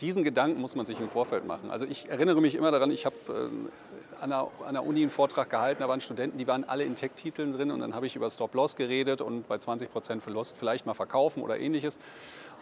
Diesen 0.01 0.24
Gedanken 0.24 0.62
muss 0.62 0.75
man 0.75 0.86
sich 0.86 1.00
im 1.00 1.09
Vorfeld 1.09 1.45
machen. 1.45 1.71
Also 1.71 1.86
ich 1.86 2.09
erinnere 2.09 2.39
mich 2.39 2.55
immer 2.55 2.71
daran, 2.71 2.89
ich 2.89 3.05
habe 3.05 3.15
äh, 3.27 4.24
an, 4.24 4.29
der, 4.29 4.48
an 4.65 4.74
der 4.74 4.86
Uni 4.86 5.01
einen 5.01 5.09
Vortrag 5.09 5.50
gehalten, 5.50 5.81
da 5.81 5.89
waren 5.89 6.00
Studenten, 6.00 6.38
die 6.38 6.48
waren 6.48 6.63
alle 6.63 6.86
in 6.86 6.95
Tech-Titeln 6.95 7.51
drin 7.51 7.69
und 7.69 7.81
dann 7.81 7.93
habe 7.93 8.07
ich 8.07 8.15
über 8.15 8.29
Stop-Loss 8.29 8.77
geredet 8.77 9.19
und 9.19 9.48
bei 9.50 9.57
20 9.57 9.91
Prozent 9.91 10.24
Verlust 10.24 10.55
vielleicht 10.57 10.86
mal 10.86 10.93
verkaufen 10.93 11.43
oder 11.43 11.59
ähnliches. 11.59 12.00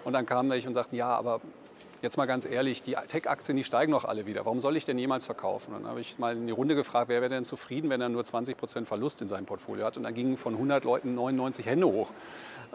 Und 0.04 0.14
dann 0.14 0.26
kamen 0.26 0.50
welche 0.50 0.68
und 0.68 0.74
sagten, 0.74 0.96
ja, 0.96 1.16
aber 1.16 1.42
jetzt 2.01 2.18
mal 2.18 2.25
ganz 2.25 2.46
ehrlich, 2.46 2.84
die 2.84 2.96
Tech-Aktien, 3.08 3.58
die 3.58 3.63
steigen 3.63 3.92
noch 3.92 4.06
alle 4.06 4.25
wieder. 4.25 4.46
Warum 4.46 4.60
soll 4.60 4.75
ich 4.75 4.86
denn 4.86 4.98
jemals 4.98 5.25
verkaufen? 5.25 5.74
Und 5.74 5.84
dann 5.84 5.89
habe 5.89 6.01
ich 6.01 6.18
mal 6.20 6.36
in 6.36 6.48
die 6.48 6.54
Runde 6.54 6.75
gefragt, 6.75 7.10
wer 7.10 7.22
wäre 7.22 7.30
denn 7.30 7.44
zufrieden, 7.44 7.89
wenn 7.89 8.01
er 8.01 8.10
nur 8.10 8.24
20 8.24 8.58
Prozent 8.58 8.88
Verlust 8.88 9.22
in 9.22 9.27
seinem 9.27 9.46
Portfolio 9.46 9.86
hat. 9.86 9.98
Und 9.98 10.04
dann 10.04 10.13
gingen 10.13 10.38
von 10.38 10.54
100 10.54 10.84
Leuten 10.84 11.16
99 11.16 11.66
Hände 11.66 11.88
hoch. 11.88 12.12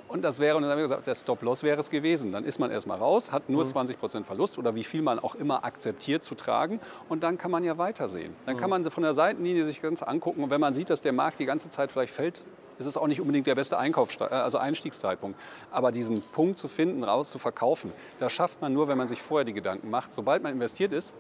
Und 0.09 0.23
das 0.23 0.39
wäre, 0.39 0.57
und 0.57 0.63
dann 0.63 0.71
haben 0.71 0.79
wir 0.79 0.85
gesagt, 0.85 1.07
der 1.07 1.15
Stop-Loss 1.15 1.63
wäre 1.63 1.81
es 1.81 1.91
gewesen. 1.91 2.33
Dann 2.33 2.45
ist 2.45 2.59
man 2.59 2.71
erstmal 2.71 2.99
raus, 2.99 3.33
hat 3.33 3.49
nur 3.49 3.65
20 3.65 3.97
mhm. 3.97 4.01
Prozent 4.01 4.27
Verlust 4.27 4.59
oder 4.59 4.75
wie 4.75 4.85
viel 4.85 5.03
man 5.03 5.19
auch 5.19 5.35
immer 5.35 5.65
akzeptiert 5.65 6.23
zu 6.23 6.35
tragen. 6.35 6.81
Und 7.09 7.23
dann 7.23 7.39
kann 7.39 7.51
man 7.51 7.65
ja 7.65 7.79
weitersehen. 7.79 8.35
Dann 8.47 8.57
kann 8.57 8.69
mhm. 8.69 8.83
man 8.83 8.91
von 8.91 9.03
der 9.03 9.15
Seitenlinie 9.15 9.65
sich 9.65 9.81
ganz 9.81 10.03
angucken. 10.03 10.43
Und 10.43 10.51
wenn 10.51 10.61
man 10.61 10.75
sieht, 10.75 10.91
dass 10.91 11.01
der 11.01 11.13
Markt 11.13 11.39
die 11.39 11.47
ganze 11.47 11.71
Zeit 11.71 11.93
vielleicht 11.93 12.13
fällt, 12.13 12.45
ist 12.83 12.97
es 12.97 12.97
auch 12.97 13.07
nicht 13.07 13.21
unbedingt 13.21 13.47
der 13.47 13.55
beste 13.55 13.79
Einkaufs 13.79 14.21
also 14.21 14.59
Einstiegszeitpunkt. 14.59 15.39
Aber 15.71 15.93
diesen 15.93 16.23
Punkt 16.23 16.59
zu 16.59 16.69
finden, 16.69 17.05
raus 17.05 17.31
zu 17.31 17.39
verkaufen, 17.39 17.93
das 18.19 18.33
schafft 18.33 18.61
man 18.61 18.73
nur, 18.73 18.89
wenn 18.89 18.99
man 18.99 19.09
sich 19.09 19.23
vorher 19.23 19.45
die 19.45 19.53
Gedanken 19.53 19.91
macht. 19.91 20.13
Sobald 20.13 20.43
man 20.43 20.53
investiert 20.53 20.93
ist, 20.93 21.15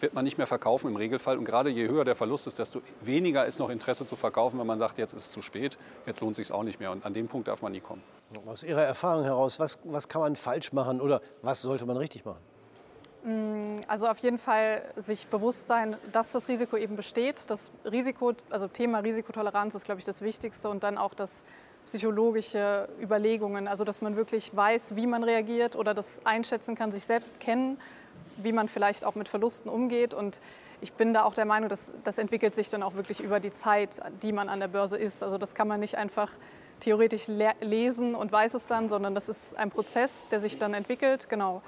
wird 0.00 0.14
man 0.14 0.24
nicht 0.24 0.38
mehr 0.38 0.46
verkaufen 0.46 0.88
im 0.88 0.96
Regelfall. 0.96 1.38
Und 1.38 1.44
gerade 1.44 1.70
je 1.70 1.88
höher 1.88 2.04
der 2.04 2.14
Verlust 2.14 2.46
ist, 2.46 2.58
desto 2.58 2.80
weniger 3.02 3.46
ist 3.46 3.58
noch 3.58 3.70
Interesse 3.70 4.06
zu 4.06 4.16
verkaufen, 4.16 4.58
wenn 4.58 4.66
man 4.66 4.78
sagt, 4.78 4.98
jetzt 4.98 5.12
ist 5.12 5.26
es 5.26 5.32
zu 5.32 5.42
spät, 5.42 5.76
jetzt 6.06 6.20
lohnt 6.20 6.32
es 6.32 6.46
sich 6.46 6.54
auch 6.54 6.62
nicht 6.62 6.80
mehr. 6.80 6.90
Und 6.90 7.04
an 7.04 7.14
dem 7.14 7.28
Punkt 7.28 7.48
darf 7.48 7.62
man 7.62 7.72
nie 7.72 7.80
kommen. 7.80 8.02
Aus 8.46 8.62
Ihrer 8.62 8.82
Erfahrung 8.82 9.24
heraus, 9.24 9.60
was, 9.60 9.78
was 9.84 10.08
kann 10.08 10.22
man 10.22 10.36
falsch 10.36 10.72
machen 10.72 11.00
oder 11.00 11.20
was 11.42 11.62
sollte 11.62 11.86
man 11.86 11.96
richtig 11.96 12.24
machen? 12.24 12.40
Also 13.86 14.08
auf 14.08 14.18
jeden 14.18 14.38
Fall 14.38 14.82
sich 14.96 15.28
bewusst 15.28 15.66
sein, 15.66 15.96
dass 16.10 16.32
das 16.32 16.48
Risiko 16.48 16.76
eben 16.76 16.96
besteht. 16.96 17.50
Das 17.50 17.70
Risiko, 17.84 18.32
also 18.48 18.66
Thema 18.66 19.00
Risikotoleranz 19.00 19.74
ist, 19.74 19.84
glaube 19.84 19.98
ich, 19.98 20.06
das 20.06 20.22
Wichtigste 20.22 20.70
und 20.70 20.84
dann 20.84 20.96
auch 20.96 21.12
das 21.12 21.44
psychologische 21.86 22.88
Überlegungen, 23.02 23.68
also 23.68 23.84
dass 23.84 24.00
man 24.00 24.16
wirklich 24.16 24.54
weiß, 24.54 24.96
wie 24.96 25.06
man 25.06 25.24
reagiert 25.24 25.76
oder 25.76 25.92
das 25.92 26.24
einschätzen 26.24 26.74
kann, 26.74 26.92
sich 26.92 27.04
selbst 27.04 27.40
kennen, 27.40 27.78
wie 28.36 28.52
man 28.52 28.68
vielleicht 28.68 29.04
auch 29.04 29.16
mit 29.16 29.28
Verlusten 29.28 29.68
umgeht 29.68 30.14
und 30.14 30.40
ich 30.82 30.92
bin 30.94 31.12
da 31.12 31.24
auch 31.24 31.34
der 31.34 31.44
Meinung, 31.44 31.68
dass 31.68 31.92
das 32.04 32.18
entwickelt 32.18 32.54
sich 32.54 32.70
dann 32.70 32.82
auch 32.82 32.94
wirklich 32.94 33.20
über 33.20 33.40
die 33.40 33.50
Zeit, 33.50 34.00
die 34.22 34.32
man 34.32 34.48
an 34.48 34.60
der 34.60 34.68
Börse 34.68 34.96
ist. 34.96 35.22
Also 35.22 35.36
das 35.36 35.54
kann 35.54 35.68
man 35.68 35.80
nicht 35.80 35.98
einfach 35.98 36.30
theoretisch 36.80 37.28
lesen 37.60 38.14
und 38.14 38.32
weiß 38.32 38.54
es 38.54 38.66
dann, 38.66 38.88
sondern 38.88 39.14
das 39.14 39.28
ist 39.28 39.56
ein 39.58 39.70
Prozess, 39.70 40.26
der 40.30 40.40
sich 40.40 40.56
dann 40.58 40.72
entwickelt, 40.72 41.28
genau. 41.28 41.60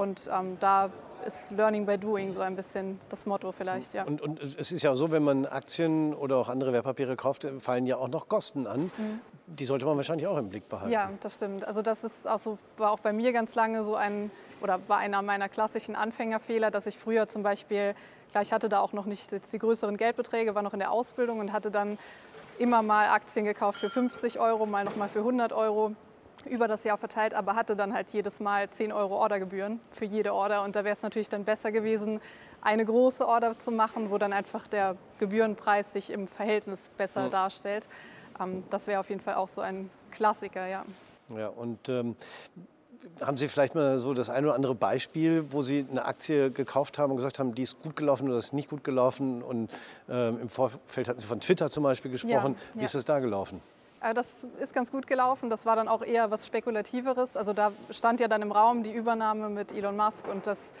Und 0.00 0.30
ähm, 0.34 0.56
da 0.60 0.88
ist 1.26 1.50
Learning 1.50 1.84
by 1.84 1.98
Doing 1.98 2.32
so 2.32 2.40
ein 2.40 2.56
bisschen 2.56 2.98
das 3.10 3.26
Motto 3.26 3.52
vielleicht, 3.52 3.92
ja. 3.92 4.04
Und, 4.04 4.22
und 4.22 4.40
es 4.40 4.72
ist 4.72 4.82
ja 4.82 4.96
so, 4.96 5.12
wenn 5.12 5.22
man 5.22 5.44
Aktien 5.44 6.14
oder 6.14 6.38
auch 6.38 6.48
andere 6.48 6.72
Wertpapiere 6.72 7.16
kauft, 7.16 7.46
fallen 7.58 7.84
ja 7.84 7.98
auch 7.98 8.08
noch 8.08 8.26
Kosten 8.26 8.66
an. 8.66 8.84
Mhm. 8.96 9.20
Die 9.46 9.66
sollte 9.66 9.84
man 9.84 9.98
wahrscheinlich 9.98 10.26
auch 10.26 10.38
im 10.38 10.48
Blick 10.48 10.70
behalten. 10.70 10.90
Ja, 10.90 11.10
das 11.20 11.34
stimmt. 11.34 11.66
Also 11.66 11.82
das 11.82 12.04
ist 12.04 12.26
auch 12.26 12.38
so, 12.38 12.56
war 12.78 12.92
auch 12.92 13.00
bei 13.00 13.12
mir 13.12 13.34
ganz 13.34 13.54
lange 13.54 13.84
so 13.84 13.94
ein, 13.94 14.30
oder 14.62 14.80
war 14.88 14.96
einer 14.96 15.20
meiner 15.20 15.50
klassischen 15.50 15.96
Anfängerfehler, 15.96 16.70
dass 16.70 16.86
ich 16.86 16.96
früher 16.96 17.28
zum 17.28 17.42
Beispiel, 17.42 17.94
klar, 18.30 18.42
ich 18.42 18.54
hatte 18.54 18.70
da 18.70 18.80
auch 18.80 18.94
noch 18.94 19.04
nicht 19.04 19.30
die 19.52 19.58
größeren 19.58 19.98
Geldbeträge, 19.98 20.54
war 20.54 20.62
noch 20.62 20.72
in 20.72 20.78
der 20.80 20.92
Ausbildung 20.92 21.40
und 21.40 21.52
hatte 21.52 21.70
dann 21.70 21.98
immer 22.58 22.80
mal 22.80 23.08
Aktien 23.08 23.44
gekauft 23.44 23.80
für 23.80 23.90
50 23.90 24.40
Euro, 24.40 24.64
mal 24.64 24.84
noch 24.84 24.96
mal 24.96 25.10
für 25.10 25.18
100 25.18 25.52
Euro 25.52 25.92
über 26.46 26.68
das 26.68 26.84
Jahr 26.84 26.98
verteilt, 26.98 27.34
aber 27.34 27.54
hatte 27.54 27.76
dann 27.76 27.92
halt 27.92 28.10
jedes 28.10 28.40
Mal 28.40 28.68
10 28.70 28.92
Euro 28.92 29.16
Ordergebühren 29.16 29.80
für 29.90 30.04
jede 30.04 30.34
Order. 30.34 30.62
Und 30.64 30.76
da 30.76 30.84
wäre 30.84 30.94
es 30.94 31.02
natürlich 31.02 31.28
dann 31.28 31.44
besser 31.44 31.72
gewesen, 31.72 32.20
eine 32.62 32.84
große 32.84 33.26
Order 33.26 33.58
zu 33.58 33.70
machen, 33.70 34.10
wo 34.10 34.18
dann 34.18 34.32
einfach 34.32 34.66
der 34.66 34.96
Gebührenpreis 35.18 35.92
sich 35.92 36.10
im 36.10 36.28
Verhältnis 36.28 36.90
besser 36.96 37.26
mhm. 37.26 37.30
darstellt. 37.30 37.88
Ähm, 38.40 38.64
das 38.70 38.86
wäre 38.86 39.00
auf 39.00 39.08
jeden 39.08 39.20
Fall 39.20 39.34
auch 39.34 39.48
so 39.48 39.60
ein 39.60 39.90
Klassiker, 40.10 40.66
ja. 40.66 40.84
Ja, 41.28 41.48
und 41.48 41.88
ähm, 41.88 42.16
haben 43.20 43.36
Sie 43.36 43.48
vielleicht 43.48 43.74
mal 43.74 43.98
so 43.98 44.14
das 44.14 44.30
ein 44.30 44.44
oder 44.44 44.54
andere 44.54 44.74
Beispiel, 44.74 45.52
wo 45.52 45.62
Sie 45.62 45.86
eine 45.90 46.04
Aktie 46.04 46.50
gekauft 46.50 46.98
haben 46.98 47.10
und 47.10 47.16
gesagt 47.16 47.38
haben, 47.38 47.54
die 47.54 47.62
ist 47.62 47.82
gut 47.82 47.96
gelaufen 47.96 48.28
oder 48.28 48.36
ist 48.36 48.52
nicht 48.52 48.68
gut 48.68 48.84
gelaufen? 48.84 49.42
Und 49.42 49.70
ähm, 50.08 50.38
im 50.42 50.48
Vorfeld 50.48 51.08
hatten 51.08 51.18
Sie 51.18 51.26
von 51.26 51.40
Twitter 51.40 51.70
zum 51.70 51.84
Beispiel 51.84 52.10
gesprochen. 52.10 52.54
Ja, 52.54 52.74
Wie 52.74 52.78
ja. 52.80 52.84
ist 52.84 52.94
es 52.94 53.04
da 53.04 53.20
gelaufen? 53.20 53.62
Äh, 54.00 54.14
das 54.14 54.46
ist 54.58 54.74
ganz 54.74 54.90
gut 54.90 55.06
gelaufen. 55.06 55.50
Das 55.50 55.66
war 55.66 55.76
dann 55.76 55.88
auch 55.88 56.02
eher 56.02 56.30
was 56.30 56.46
Spekulativeres. 56.46 57.36
Also 57.36 57.52
da 57.52 57.72
stand 57.90 58.20
ja 58.20 58.28
dann 58.28 58.42
im 58.42 58.52
Raum 58.52 58.82
die 58.82 58.92
Übernahme 58.92 59.48
mit 59.48 59.72
Elon 59.72 59.96
Musk 59.96 60.26
und 60.28 60.46
das 60.46 60.72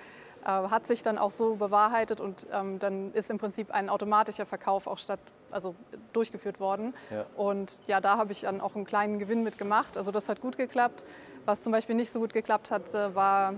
äh, 0.44 0.46
hat 0.46 0.86
sich 0.86 1.02
dann 1.02 1.18
auch 1.18 1.30
so 1.30 1.56
bewahrheitet 1.56 2.20
und 2.20 2.46
ähm, 2.52 2.78
dann 2.78 3.12
ist 3.12 3.30
im 3.30 3.38
Prinzip 3.38 3.70
ein 3.72 3.88
automatischer 3.88 4.46
Verkauf 4.46 4.86
auch 4.86 4.98
statt, 4.98 5.20
also 5.50 5.74
durchgeführt 6.12 6.60
worden. 6.60 6.94
Ja. 7.10 7.26
Und 7.36 7.80
ja, 7.86 8.00
da 8.00 8.16
habe 8.16 8.32
ich 8.32 8.42
dann 8.42 8.60
auch 8.60 8.74
einen 8.74 8.86
kleinen 8.86 9.18
Gewinn 9.18 9.42
mitgemacht. 9.42 9.98
Also 9.98 10.10
das 10.10 10.28
hat 10.28 10.40
gut 10.40 10.56
geklappt. 10.56 11.04
Was 11.44 11.62
zum 11.62 11.72
Beispiel 11.72 11.94
nicht 11.94 12.10
so 12.10 12.20
gut 12.20 12.32
geklappt 12.32 12.70
hat, 12.70 12.94
äh, 12.94 13.14
war 13.14 13.54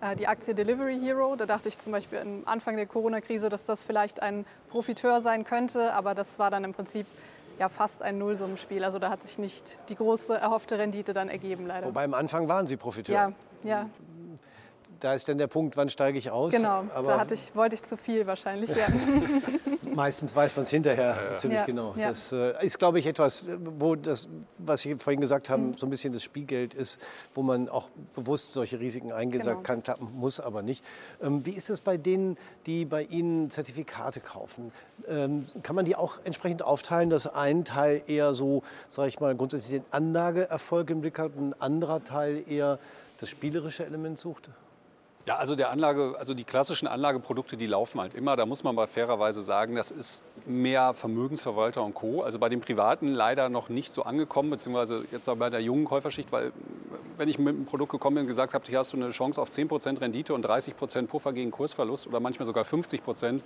äh, 0.00 0.16
die 0.16 0.26
Aktie 0.26 0.54
Delivery 0.54 0.98
Hero. 0.98 1.36
Da 1.36 1.46
dachte 1.46 1.68
ich 1.68 1.78
zum 1.78 1.92
Beispiel 1.92 2.18
am 2.18 2.42
Anfang 2.44 2.76
der 2.76 2.86
Corona-Krise, 2.86 3.48
dass 3.48 3.64
das 3.64 3.84
vielleicht 3.84 4.20
ein 4.22 4.44
Profiteur 4.68 5.20
sein 5.20 5.44
könnte, 5.44 5.94
aber 5.94 6.14
das 6.14 6.38
war 6.38 6.50
dann 6.50 6.64
im 6.64 6.74
Prinzip 6.74 7.06
ja 7.60 7.68
fast 7.68 8.02
ein 8.02 8.18
Nullsummenspiel. 8.18 8.82
Also 8.82 8.98
da 8.98 9.10
hat 9.10 9.22
sich 9.22 9.38
nicht 9.38 9.78
die 9.88 9.94
große 9.94 10.34
erhoffte 10.36 10.78
Rendite 10.78 11.12
dann 11.12 11.28
ergeben, 11.28 11.66
leider. 11.66 11.86
Wobei 11.86 12.04
am 12.04 12.14
Anfang 12.14 12.48
waren 12.48 12.66
Sie 12.66 12.76
Profiteur. 12.76 13.14
Ja, 13.14 13.32
ja 13.62 13.90
da 15.00 15.14
ist 15.14 15.28
dann 15.28 15.38
der 15.38 15.46
Punkt, 15.46 15.76
wann 15.76 15.88
steige 15.88 16.18
ich 16.18 16.30
aus. 16.30 16.52
Genau, 16.52 16.84
Aber 16.94 17.06
da 17.06 17.20
hatte 17.20 17.34
ich, 17.34 17.54
wollte 17.56 17.74
ich 17.74 17.82
zu 17.82 17.96
viel 17.96 18.26
wahrscheinlich. 18.26 18.70
Ja. 18.70 18.86
Meistens 19.94 20.36
weiß 20.36 20.54
man 20.56 20.64
es 20.64 20.70
hinterher 20.70 21.16
ja, 21.16 21.30
ja. 21.30 21.36
ziemlich 21.36 21.64
genau. 21.66 21.94
Das 21.96 22.32
äh, 22.32 22.64
ist, 22.64 22.78
glaube 22.78 22.98
ich, 22.98 23.06
etwas, 23.06 23.46
wo 23.58 23.96
das, 23.96 24.28
was 24.58 24.82
Sie 24.82 24.94
vorhin 24.94 25.20
gesagt 25.20 25.50
haben, 25.50 25.68
mhm. 25.68 25.74
so 25.74 25.86
ein 25.86 25.90
bisschen 25.90 26.12
das 26.12 26.22
Spielgeld 26.22 26.74
ist, 26.74 27.00
wo 27.34 27.42
man 27.42 27.68
auch 27.68 27.88
bewusst 28.14 28.52
solche 28.52 28.78
Risiken 28.78 29.10
eingehen 29.10 29.42
genau. 29.42 29.60
kann, 29.60 29.82
klappen 29.82 30.08
muss, 30.14 30.38
aber 30.38 30.62
nicht. 30.62 30.84
Ähm, 31.22 31.44
wie 31.44 31.52
ist 31.52 31.70
es 31.70 31.80
bei 31.80 31.96
denen, 31.96 32.36
die 32.66 32.84
bei 32.84 33.02
Ihnen 33.02 33.50
Zertifikate 33.50 34.20
kaufen? 34.20 34.70
Ähm, 35.08 35.42
kann 35.62 35.74
man 35.74 35.84
die 35.84 35.96
auch 35.96 36.20
entsprechend 36.24 36.62
aufteilen, 36.62 37.10
dass 37.10 37.26
ein 37.26 37.64
Teil 37.64 38.02
eher 38.06 38.34
so, 38.34 38.62
sage 38.88 39.08
ich 39.08 39.18
mal, 39.18 39.34
grundsätzlich 39.34 39.80
den 39.80 39.84
Anlageerfolg 39.90 40.90
im 40.90 41.00
Blick 41.00 41.18
hat 41.18 41.32
und 41.36 41.50
ein 41.50 41.60
anderer 41.60 42.04
Teil 42.04 42.44
eher 42.46 42.78
das 43.18 43.28
spielerische 43.28 43.84
Element 43.84 44.18
sucht? 44.18 44.50
Ja, 45.26 45.36
also 45.36 45.54
der 45.54 45.70
Anlage, 45.70 46.14
also 46.18 46.32
die 46.32 46.44
klassischen 46.44 46.88
Anlageprodukte, 46.88 47.58
die 47.58 47.66
laufen 47.66 48.00
halt 48.00 48.14
immer. 48.14 48.36
Da 48.36 48.46
muss 48.46 48.64
man 48.64 48.74
bei 48.74 48.86
fairerweise 48.86 49.42
sagen, 49.42 49.74
das 49.74 49.90
ist 49.90 50.24
mehr 50.46 50.94
Vermögensverwalter 50.94 51.84
und 51.84 51.94
Co. 51.94 52.22
Also 52.22 52.38
bei 52.38 52.48
den 52.48 52.60
Privaten 52.62 53.12
leider 53.12 53.50
noch 53.50 53.68
nicht 53.68 53.92
so 53.92 54.02
angekommen, 54.02 54.48
beziehungsweise 54.48 55.04
jetzt 55.12 55.28
auch 55.28 55.36
bei 55.36 55.50
der 55.50 55.60
jungen 55.60 55.84
Käuferschicht, 55.84 56.32
weil 56.32 56.52
wenn 57.18 57.28
ich 57.28 57.38
mit 57.38 57.54
einem 57.54 57.66
Produkt 57.66 57.92
gekommen 57.92 58.16
bin 58.16 58.22
und 58.22 58.28
gesagt 58.28 58.54
habe, 58.54 58.64
hier 58.66 58.78
hast 58.78 58.94
du 58.94 58.96
eine 58.96 59.10
Chance 59.10 59.42
auf 59.42 59.50
10% 59.50 60.00
Rendite 60.00 60.32
und 60.32 60.46
30% 60.46 61.06
Puffer 61.06 61.34
gegen 61.34 61.50
Kursverlust 61.50 62.06
oder 62.06 62.18
manchmal 62.18 62.46
sogar 62.46 62.64
50%, 62.64 63.42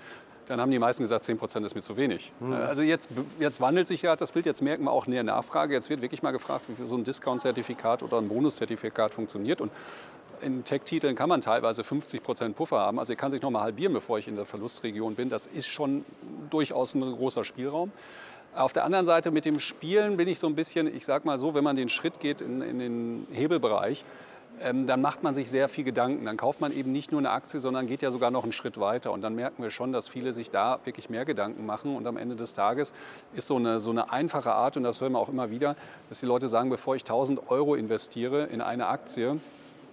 dann 0.47 0.61
haben 0.61 0.71
die 0.71 0.79
meisten 0.79 1.03
gesagt, 1.03 1.25
10% 1.25 1.65
ist 1.65 1.75
mir 1.75 1.83
zu 1.83 1.97
wenig. 1.97 2.33
Mhm. 2.39 2.53
Also 2.53 2.83
jetzt, 2.83 3.11
jetzt 3.41 3.61
wandelt 3.61 3.89
sich 3.89 4.03
ja 4.03 4.15
das 4.15 4.31
Bild, 4.31 4.47
jetzt 4.47 4.63
merken 4.63 4.85
wir 4.85 4.93
auch 4.93 5.09
näher 5.09 5.25
Nachfrage. 5.25 5.75
Jetzt 5.75 5.91
wird 5.91 6.03
wirklich 6.03 6.23
mal 6.23 6.31
gefragt, 6.31 6.67
wie 6.69 6.87
so 6.87 6.97
ein 6.97 7.03
Discount-Zertifikat 7.03 8.05
oder 8.05 8.19
ein 8.19 8.29
Bonuszertifikat 8.29 9.13
funktioniert. 9.13 9.61
Und 9.61 9.73
in 10.45 10.65
Tech-Titeln 10.65 11.17
kann 11.17 11.29
man 11.29 11.41
teilweise 11.41 11.83
50 11.83 12.23
Prozent 12.23 12.57
Puffer 12.57 12.79
haben. 12.79 12.99
Also 12.99 13.13
ich 13.13 13.19
kann 13.19 13.31
sich 13.31 13.43
noch 13.43 13.51
mal 13.51 13.63
halbieren, 13.63 13.93
bevor 13.93 14.19
ich 14.19 14.29
in 14.29 14.37
der 14.37 14.45
Verlustregion 14.45 15.15
bin. 15.15 15.29
Das 15.29 15.47
ist 15.47 15.67
schon 15.67 16.05
durchaus 16.51 16.95
ein 16.95 17.01
großer 17.01 17.45
Spielraum. 17.45 17.91
Auf 18.55 18.73
der 18.73 18.85
anderen 18.85 19.05
Seite 19.05 19.33
mit 19.33 19.45
dem 19.45 19.59
Spielen 19.59 20.17
bin 20.17 20.29
ich 20.29 20.39
so 20.39 20.47
ein 20.47 20.55
bisschen, 20.55 20.95
ich 20.95 21.05
sag 21.05 21.25
mal 21.25 21.39
so, 21.39 21.55
wenn 21.55 21.65
man 21.65 21.75
den 21.75 21.89
Schritt 21.89 22.21
geht 22.21 22.41
in, 22.41 22.63
in 22.63 22.79
den 22.79 23.27
Hebelbereich, 23.33 24.05
ähm, 24.61 24.87
dann 24.87 25.01
macht 25.01 25.23
man 25.25 25.35
sich 25.35 25.51
sehr 25.51 25.69
viel 25.69 25.83
Gedanken. 25.83 26.25
Dann 26.25 26.37
kauft 26.37 26.61
man 26.61 26.73
eben 26.73 26.93
nicht 26.93 27.11
nur 27.11 27.21
eine 27.21 27.31
Aktie, 27.31 27.59
sondern 27.59 27.87
geht 27.87 28.03
ja 28.03 28.13
sogar 28.13 28.31
noch 28.31 28.45
einen 28.45 28.53
Schritt 28.53 28.79
weiter. 28.79 29.11
Und 29.11 29.23
dann 29.23 29.35
merken 29.35 29.63
wir 29.63 29.71
schon, 29.71 29.93
dass 29.93 30.07
viele 30.07 30.33
sich 30.33 30.51
da 30.51 30.79
wirklich 30.85 31.11
mehr 31.11 31.25
Gedanken 31.25 31.67
machen. 31.67 31.97
Und 31.97 32.07
am 32.07 32.17
Ende 32.17 32.37
des 32.37 32.55
Tages 32.55 32.95
ist 33.35 33.49
so 33.49 33.57
eine, 33.57 33.81
so 33.81 33.91
eine 33.91 34.13
einfache 34.13 34.53
Art, 34.53 34.77
und 34.77 34.85
das 34.85 35.01
hören 35.01 35.13
wir 35.13 35.19
auch 35.19 35.29
immer 35.29 35.51
wieder, 35.51 35.75
dass 36.09 36.21
die 36.21 36.27
Leute 36.27 36.49
sagen, 36.49 36.71
bevor 36.71 36.95
ich 36.95 37.03
1000 37.03 37.51
Euro 37.51 37.75
investiere 37.75 38.45
in 38.45 38.61
eine 38.61 38.87
Aktie, 38.87 39.41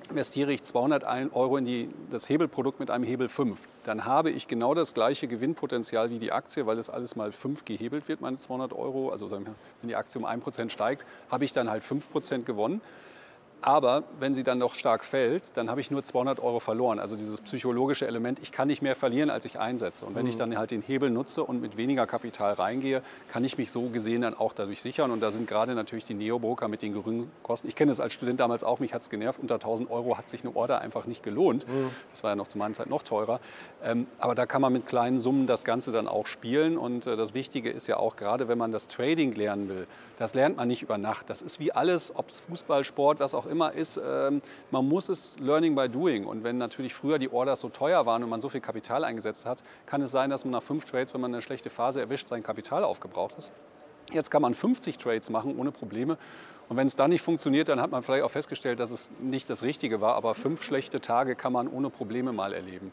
investiere 0.10 0.52
ich 0.52 0.64
200 0.64 1.04
Euro 1.34 1.58
in 1.58 1.66
die, 1.66 1.90
das 2.10 2.30
Hebelprodukt 2.30 2.80
mit 2.80 2.92
einem 2.92 3.04
Hebel 3.04 3.30
5, 3.30 3.68
dann 3.84 4.06
habe 4.06 4.30
ich 4.30 4.48
genau 4.48 4.74
das 4.74 4.94
gleiche 4.94 5.28
Gewinnpotenzial 5.28 6.10
wie 6.10 6.20
die 6.20 6.32
Aktie, 6.32 6.66
weil 6.66 6.76
das 6.76 6.90
alles 6.90 7.16
mal 7.16 7.32
5 7.32 7.66
gehebelt 7.66 8.08
wird, 8.08 8.22
meine 8.22 8.38
200 8.38 8.74
Euro. 8.74 9.10
Also 9.10 9.32
wenn 9.32 9.46
die 9.84 9.96
Aktie 9.96 10.20
um 10.20 10.26
1% 10.26 10.70
steigt, 10.70 11.06
habe 11.30 11.46
ich 11.46 11.54
dann 11.54 11.70
halt 11.70 11.84
5% 11.84 12.44
gewonnen. 12.44 12.82
Aber 13.62 14.04
wenn 14.20 14.34
sie 14.34 14.44
dann 14.44 14.58
noch 14.58 14.74
stark 14.74 15.06
fällt, 15.06 15.44
dann 15.54 15.70
habe 15.70 15.82
ich 15.82 15.92
nur 15.92 16.04
200 16.04 16.40
Euro 16.40 16.60
verloren. 16.60 17.00
Also 17.00 17.16
dieses 17.16 17.42
psychologische 17.42 18.08
Element, 18.08 18.40
ich 18.42 18.52
kann 18.52 18.68
nicht 18.68 18.82
mehr 18.82 18.96
verlieren, 18.96 19.30
als 19.30 19.46
ich 19.46 19.60
einsetze. 19.60 20.06
Und 20.06 20.16
wenn 20.16 20.24
mhm. 20.24 20.30
ich 20.30 20.36
dann 20.36 20.58
halt 20.58 20.72
den 20.72 20.82
Hebel 20.82 21.12
nutze 21.12 21.44
und 21.44 21.62
mit 21.62 21.78
weniger 21.78 22.08
Kapital 22.08 22.54
reingehe, 22.54 23.04
kann 23.32 23.44
ich 23.44 23.60
mich 23.60 23.72
so 23.72 23.90
gesehen 23.90 24.22
dann 24.22 24.34
auch 24.34 24.54
dadurch 24.54 24.82
sichern. 24.82 25.12
Und 25.12 25.20
da 25.20 25.30
sind 25.30 25.48
gerade 25.48 25.76
natürlich 25.76 26.06
die 26.06 26.16
Neobroker 26.16 26.68
mit 26.68 26.82
den 26.82 26.94
geringen 26.94 27.32
Kosten. 27.44 27.68
Ich 27.68 27.76
kenne 27.76 27.92
das 27.92 28.00
als 28.00 28.14
Student 28.14 28.40
damals 28.40 28.64
auch, 28.64 28.80
mich 28.80 28.96
hat 28.96 29.04
es 29.04 29.10
genervt. 29.12 29.40
Unter 29.40 29.56
1000 29.56 29.92
Euro 29.92 30.18
hat 30.18 30.28
sich 30.28 30.44
eine 30.44 30.56
Order 30.56 30.82
einfach 30.82 31.06
nicht 31.06 31.22
gelohnt. 31.22 31.68
Mhm. 31.68 31.90
Das 32.10 32.24
war 32.24 32.32
ja 32.32 32.36
noch 32.36 32.48
zu 32.48 32.58
meiner 32.58 32.74
Zeit 32.74 32.90
noch 32.90 33.04
teurer. 33.04 33.40
Ähm, 33.84 34.08
aber 34.18 34.34
da 34.34 34.48
kann 34.48 34.62
man 34.62 34.74
mit 34.74 34.88
kleinen 34.88 35.20
Summen 35.20 35.46
das 35.46 35.64
Ganze 35.64 35.92
dann 35.92 36.08
auch 36.08 36.26
spielen. 36.26 36.78
Und 36.80 37.06
äh, 37.06 37.16
das 37.16 37.36
Wichtige 37.36 37.70
ist 37.70 37.86
ja 37.88 37.98
auch, 37.98 38.16
gerade 38.16 38.48
wenn 38.48 38.58
man 38.58 38.72
das 38.72 38.88
Trading 38.88 39.36
lernen 39.36 39.70
will, 39.70 39.88
das 40.18 40.34
lernt 40.34 40.58
man 40.58 40.68
nicht 40.68 40.84
über 40.84 40.98
Nacht. 40.98 41.30
Das 41.30 41.42
ist 41.42 41.60
wie 41.60 41.72
alles, 41.72 42.16
ob 42.16 42.30
es 42.30 42.40
Fußball, 42.42 42.84
Sport, 42.84 43.20
was 43.20 43.34
auch 43.34 43.48
immer 43.52 43.74
ist, 43.74 44.02
ähm, 44.04 44.42
man 44.72 44.88
muss 44.88 45.10
es 45.10 45.38
Learning 45.40 45.76
by 45.76 45.90
Doing. 45.90 46.26
Und 46.26 46.44
wenn 46.44 46.58
natürlich 46.58 46.94
früher 46.94 47.20
die 47.20 47.32
Orders 47.32 47.62
so 47.62 47.70
teuer 47.70 48.06
waren 48.06 48.24
und 48.24 48.30
man 48.30 48.42
so 48.42 48.50
viel 48.50 48.62
Kapital 48.62 49.04
eingesetzt 49.04 49.46
hat, 49.46 49.62
kann 49.86 50.02
es 50.02 50.12
sein, 50.12 50.30
dass 50.30 50.46
man 50.46 50.54
nach 50.54 50.64
fünf 50.64 50.86
Trades, 50.86 51.14
wenn 51.14 51.22
man 51.22 51.34
eine 51.34 51.42
schlechte 51.42 51.70
Phase 51.70 52.00
erwischt, 52.00 52.30
sein 52.30 52.42
Kapital 52.42 52.84
aufgebraucht 52.84 53.36
ist. 53.38 53.52
Jetzt 54.12 54.32
kann 54.32 54.42
man 54.42 54.54
50 54.54 54.98
Trades 54.98 55.30
machen 55.30 55.58
ohne 55.58 55.72
Probleme. 55.72 56.18
Und 56.70 56.78
wenn 56.78 56.88
es 56.88 56.96
dann 56.96 57.12
nicht 57.12 57.22
funktioniert, 57.22 57.70
dann 57.70 57.82
hat 57.82 57.92
man 57.92 58.02
vielleicht 58.02 58.24
auch 58.24 58.32
festgestellt, 58.32 58.80
dass 58.80 58.92
es 58.92 59.12
nicht 59.20 59.50
das 59.50 59.62
Richtige 59.62 60.02
war. 60.02 60.16
Aber 60.16 60.34
fünf 60.36 60.64
schlechte 60.64 61.02
Tage 61.02 61.36
kann 61.36 61.54
man 61.54 61.68
ohne 61.68 61.90
Probleme 61.90 62.32
mal 62.32 62.54
erleben. 62.54 62.92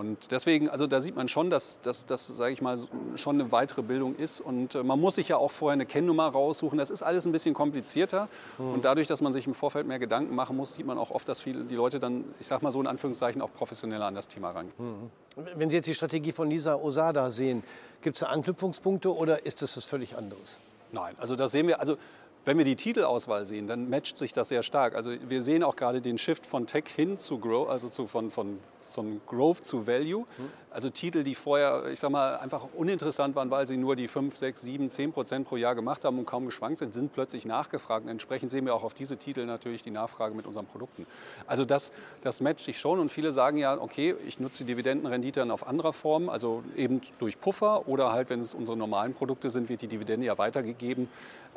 Und 0.00 0.32
deswegen, 0.32 0.70
also 0.70 0.86
da 0.86 1.02
sieht 1.02 1.14
man 1.14 1.28
schon, 1.28 1.50
dass 1.50 1.82
das, 1.82 2.06
sage 2.08 2.54
ich 2.54 2.62
mal, 2.62 2.78
schon 3.16 3.38
eine 3.38 3.52
weitere 3.52 3.82
Bildung 3.82 4.16
ist. 4.16 4.40
Und 4.40 4.74
äh, 4.74 4.82
man 4.82 4.98
muss 4.98 5.16
sich 5.16 5.28
ja 5.28 5.36
auch 5.36 5.50
vorher 5.50 5.74
eine 5.74 5.84
Kennnummer 5.84 6.26
raussuchen. 6.26 6.78
Das 6.78 6.88
ist 6.88 7.02
alles 7.02 7.26
ein 7.26 7.32
bisschen 7.32 7.52
komplizierter. 7.52 8.26
Mhm. 8.56 8.72
Und 8.72 8.84
dadurch, 8.86 9.08
dass 9.08 9.20
man 9.20 9.34
sich 9.34 9.46
im 9.46 9.52
Vorfeld 9.52 9.86
mehr 9.86 9.98
Gedanken 9.98 10.34
machen 10.34 10.56
muss, 10.56 10.72
sieht 10.72 10.86
man 10.86 10.96
auch 10.96 11.10
oft, 11.10 11.28
dass 11.28 11.42
viele, 11.42 11.64
die 11.64 11.74
Leute 11.74 12.00
dann, 12.00 12.24
ich 12.40 12.46
sage 12.46 12.64
mal 12.64 12.72
so 12.72 12.80
in 12.80 12.86
Anführungszeichen, 12.86 13.42
auch 13.42 13.52
professioneller 13.52 14.06
an 14.06 14.14
das 14.14 14.26
Thema 14.26 14.52
rangehen. 14.52 14.72
Mhm. 14.78 15.10
Wenn 15.56 15.68
Sie 15.68 15.76
jetzt 15.76 15.86
die 15.86 15.94
Strategie 15.94 16.32
von 16.32 16.48
Lisa 16.48 16.76
Osada 16.76 17.28
sehen, 17.28 17.62
gibt 18.00 18.16
es 18.16 18.20
da 18.20 18.28
Anknüpfungspunkte 18.28 19.14
oder 19.14 19.44
ist 19.44 19.60
das 19.60 19.76
was 19.76 19.84
völlig 19.84 20.16
anderes? 20.16 20.60
Nein, 20.92 21.14
also 21.20 21.36
das 21.36 21.52
sehen 21.52 21.66
wir, 21.66 21.78
also 21.78 21.98
wenn 22.44 22.58
wir 22.58 22.64
die 22.64 22.76
Titelauswahl 22.76 23.44
sehen, 23.44 23.66
dann 23.66 23.90
matcht 23.90 24.16
sich 24.16 24.32
das 24.32 24.48
sehr 24.48 24.62
stark. 24.62 24.94
Also 24.94 25.12
wir 25.28 25.42
sehen 25.42 25.62
auch 25.62 25.76
gerade 25.76 26.00
den 26.00 26.18
Shift 26.18 26.46
von 26.46 26.66
Tech 26.66 26.84
hin 26.94 27.18
zu 27.18 27.38
Grow, 27.38 27.68
also 27.68 27.88
zu, 27.88 28.06
von, 28.06 28.30
von 28.30 28.58
ein 28.98 29.20
Growth 29.26 29.64
zu 29.64 29.86
Value. 29.86 30.24
Also 30.72 30.88
Titel, 30.88 31.24
die 31.24 31.34
vorher, 31.34 31.86
ich 31.90 31.98
sag 31.98 32.10
mal, 32.10 32.36
einfach 32.36 32.68
uninteressant 32.74 33.34
waren, 33.34 33.50
weil 33.50 33.66
sie 33.66 33.76
nur 33.76 33.96
die 33.96 34.06
5, 34.06 34.36
6, 34.36 34.60
7, 34.60 34.88
10 34.88 35.12
Prozent 35.12 35.48
pro 35.48 35.56
Jahr 35.56 35.74
gemacht 35.74 36.04
haben 36.04 36.16
und 36.18 36.26
kaum 36.26 36.46
geschwankt 36.46 36.78
sind, 36.78 36.94
sind 36.94 37.12
plötzlich 37.12 37.44
nachgefragt. 37.44 38.04
Und 38.04 38.10
entsprechend 38.10 38.52
sehen 38.52 38.66
wir 38.66 38.74
auch 38.74 38.84
auf 38.84 38.94
diese 38.94 39.16
Titel 39.16 39.46
natürlich 39.46 39.82
die 39.82 39.90
Nachfrage 39.90 40.32
mit 40.32 40.46
unseren 40.46 40.66
Produkten. 40.66 41.06
Also 41.48 41.64
das, 41.64 41.90
das 42.22 42.40
matcht 42.40 42.64
sich 42.64 42.78
schon 42.78 43.00
und 43.00 43.10
viele 43.10 43.32
sagen 43.32 43.56
ja, 43.56 43.80
okay, 43.80 44.14
ich 44.28 44.38
nutze 44.38 44.58
die 44.64 44.72
Dividendenrendite 44.72 45.40
dann 45.40 45.50
auf 45.50 45.66
anderer 45.66 45.92
Form, 45.92 46.28
also 46.28 46.62
eben 46.76 47.00
durch 47.18 47.40
Puffer 47.40 47.88
oder 47.88 48.12
halt, 48.12 48.30
wenn 48.30 48.38
es 48.38 48.54
unsere 48.54 48.76
normalen 48.76 49.12
Produkte 49.12 49.50
sind, 49.50 49.68
wird 49.68 49.82
die 49.82 49.88
Dividende 49.88 50.26
ja 50.26 50.38
weitergegeben. 50.38 51.08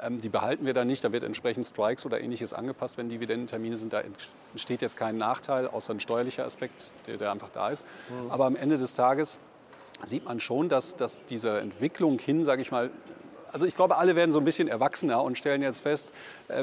Ähm, 0.02 0.22
die 0.22 0.30
behalten 0.30 0.66
wir 0.66 0.74
dann 0.74 0.88
nicht, 0.88 1.04
da 1.04 1.12
wird 1.12 1.22
entsprechend 1.22 1.66
Strikes 1.66 2.04
oder 2.08 2.20
ähnliches 2.20 2.52
angepasst, 2.52 2.98
wenn 2.98 3.10
Dividendentermine 3.10 3.78
sind. 3.78 3.94
Da 3.94 4.02
entsteht 4.54 4.82
jetzt 4.82 4.98
kein 4.98 5.18
Nachteil, 5.18 5.68
außer 5.68 5.94
ein 5.94 6.00
steuerlicher 6.00 6.46
Aspekt, 6.46 6.92
der, 7.06 7.18
der 7.18 7.32
einfach 7.32 7.52
da 7.52 7.70
ist. 7.70 7.86
Mhm. 8.10 8.32
Aber 8.32 8.46
am 8.46 8.56
Ende 8.56 8.80
des 8.80 8.96
Tages 8.96 9.03
sieht 10.04 10.26
man 10.26 10.40
schon, 10.40 10.70
dass, 10.70 10.96
dass 10.96 11.26
diese 11.26 11.60
Entwicklung 11.60 12.20
hin, 12.20 12.44
sage 12.44 12.62
ich 12.62 12.72
mal, 12.72 12.92
also 13.52 13.66
ich 13.66 13.76
glaube, 13.76 13.98
alle 13.98 14.16
werden 14.16 14.32
so 14.32 14.40
ein 14.40 14.46
bisschen 14.46 14.68
erwachsener 14.68 15.22
und 15.22 15.38
stellen 15.38 15.62
jetzt 15.62 15.82
fest, 15.82 16.12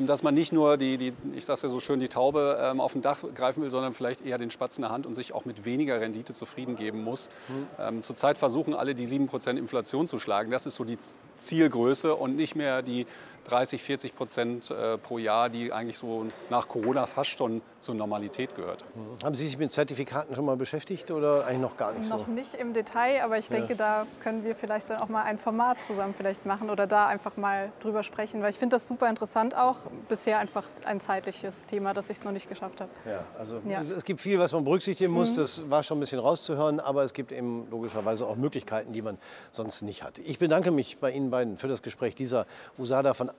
dass 0.02 0.22
man 0.22 0.34
nicht 0.34 0.52
nur 0.52 0.76
die, 0.76 0.98
die 0.98 1.12
ich 1.34 1.44
sage 1.44 1.60
ja 1.62 1.68
so 1.68 1.80
schön, 1.80 2.00
die 2.00 2.08
Taube 2.08 2.58
ähm, 2.60 2.80
auf 2.80 2.92
dem 2.92 3.02
Dach 3.02 3.18
greifen 3.34 3.62
will, 3.62 3.70
sondern 3.70 3.92
vielleicht 3.92 4.24
eher 4.24 4.38
den 4.38 4.50
Spatz 4.50 4.78
in 4.78 4.82
der 4.82 4.90
Hand 4.90 5.06
und 5.06 5.14
sich 5.14 5.32
auch 5.32 5.44
mit 5.44 5.64
weniger 5.64 6.00
Rendite 6.00 6.34
zufrieden 6.34 6.76
geben 6.76 7.02
muss. 7.02 7.30
Mhm. 7.78 8.02
Zurzeit 8.02 8.38
versuchen 8.38 8.74
alle 8.74 8.94
die 8.94 9.06
7% 9.06 9.56
Inflation 9.56 10.06
zu 10.06 10.18
schlagen. 10.18 10.50
Das 10.50 10.66
ist 10.66 10.76
so 10.76 10.84
die 10.84 10.98
Zielgröße 11.38 12.14
und 12.14 12.36
nicht 12.36 12.54
mehr 12.54 12.82
die 12.82 13.06
30, 13.44 13.82
40 13.82 14.14
Prozent 14.14 14.70
äh, 14.70 14.98
pro 14.98 15.18
Jahr, 15.18 15.48
die 15.48 15.72
eigentlich 15.72 15.98
so 15.98 16.26
nach 16.50 16.68
Corona 16.68 17.06
fast 17.06 17.30
schon 17.30 17.62
zur 17.78 17.94
Normalität 17.94 18.54
gehört. 18.54 18.84
Mhm. 18.94 19.24
Haben 19.24 19.34
Sie 19.34 19.46
sich 19.46 19.58
mit 19.58 19.72
Zertifikaten 19.72 20.34
schon 20.34 20.44
mal 20.44 20.56
beschäftigt 20.56 21.10
oder 21.10 21.46
eigentlich 21.46 21.60
noch 21.60 21.76
gar 21.76 21.92
nicht 21.92 22.08
noch 22.08 22.18
so? 22.18 22.22
Noch 22.24 22.28
nicht 22.28 22.54
im 22.54 22.72
Detail, 22.72 23.22
aber 23.24 23.38
ich 23.38 23.48
denke, 23.48 23.72
ja. 23.72 23.76
da 23.76 24.06
können 24.22 24.44
wir 24.44 24.54
vielleicht 24.54 24.90
dann 24.90 24.98
auch 24.98 25.08
mal 25.08 25.22
ein 25.22 25.38
Format 25.38 25.78
zusammen 25.86 26.14
vielleicht 26.16 26.46
machen 26.46 26.70
oder 26.70 26.86
da 26.86 27.06
einfach 27.06 27.36
mal 27.36 27.72
drüber 27.80 28.02
sprechen, 28.02 28.42
weil 28.42 28.50
ich 28.50 28.58
finde 28.58 28.76
das 28.76 28.86
super 28.86 29.08
interessant 29.08 29.56
auch. 29.56 29.69
Bisher 30.08 30.38
einfach 30.38 30.66
ein 30.84 31.00
zeitliches 31.00 31.66
Thema, 31.66 31.92
das 31.92 32.10
ich 32.10 32.18
es 32.18 32.24
noch 32.24 32.32
nicht 32.32 32.48
geschafft 32.48 32.80
habe. 32.80 32.90
Ja, 33.04 33.24
also 33.38 33.60
ja. 33.68 33.82
es 33.82 34.04
gibt 34.04 34.20
viel, 34.20 34.38
was 34.38 34.52
man 34.52 34.64
berücksichtigen 34.64 35.12
muss. 35.12 35.32
Mhm. 35.32 35.36
Das 35.36 35.70
war 35.70 35.82
schon 35.82 35.98
ein 35.98 36.00
bisschen 36.00 36.18
rauszuhören, 36.18 36.80
aber 36.80 37.04
es 37.04 37.12
gibt 37.12 37.32
eben 37.32 37.68
logischerweise 37.70 38.26
auch 38.26 38.36
Möglichkeiten, 38.36 38.92
die 38.92 39.02
man 39.02 39.18
sonst 39.50 39.82
nicht 39.82 40.02
hat. 40.02 40.18
Ich 40.18 40.38
bedanke 40.38 40.70
mich 40.70 40.98
bei 40.98 41.10
Ihnen 41.10 41.30
beiden 41.30 41.56
für 41.56 41.68
das 41.68 41.82
Gespräch. 41.82 42.14
Dieser 42.14 42.46
Usada 42.78 43.14
von 43.14 43.30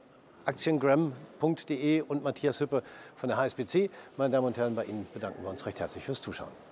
aktiengram.de 0.46 2.02
und 2.02 2.24
Matthias 2.24 2.60
Hüppe 2.60 2.84
von 3.15 3.30
der 3.30 3.38
HSBC. 3.38 3.89
Meine 4.17 4.32
Damen 4.32 4.48
und 4.48 4.58
Herren, 4.58 4.76
bei 4.76 4.86
Ihnen 4.86 5.08
bedanken 5.13 5.44
wir 5.44 5.50
uns 5.50 5.65
recht 5.65 5.80
herzlich 5.80 6.04
fürs 6.04 6.22
Zuschauen. 6.22 6.70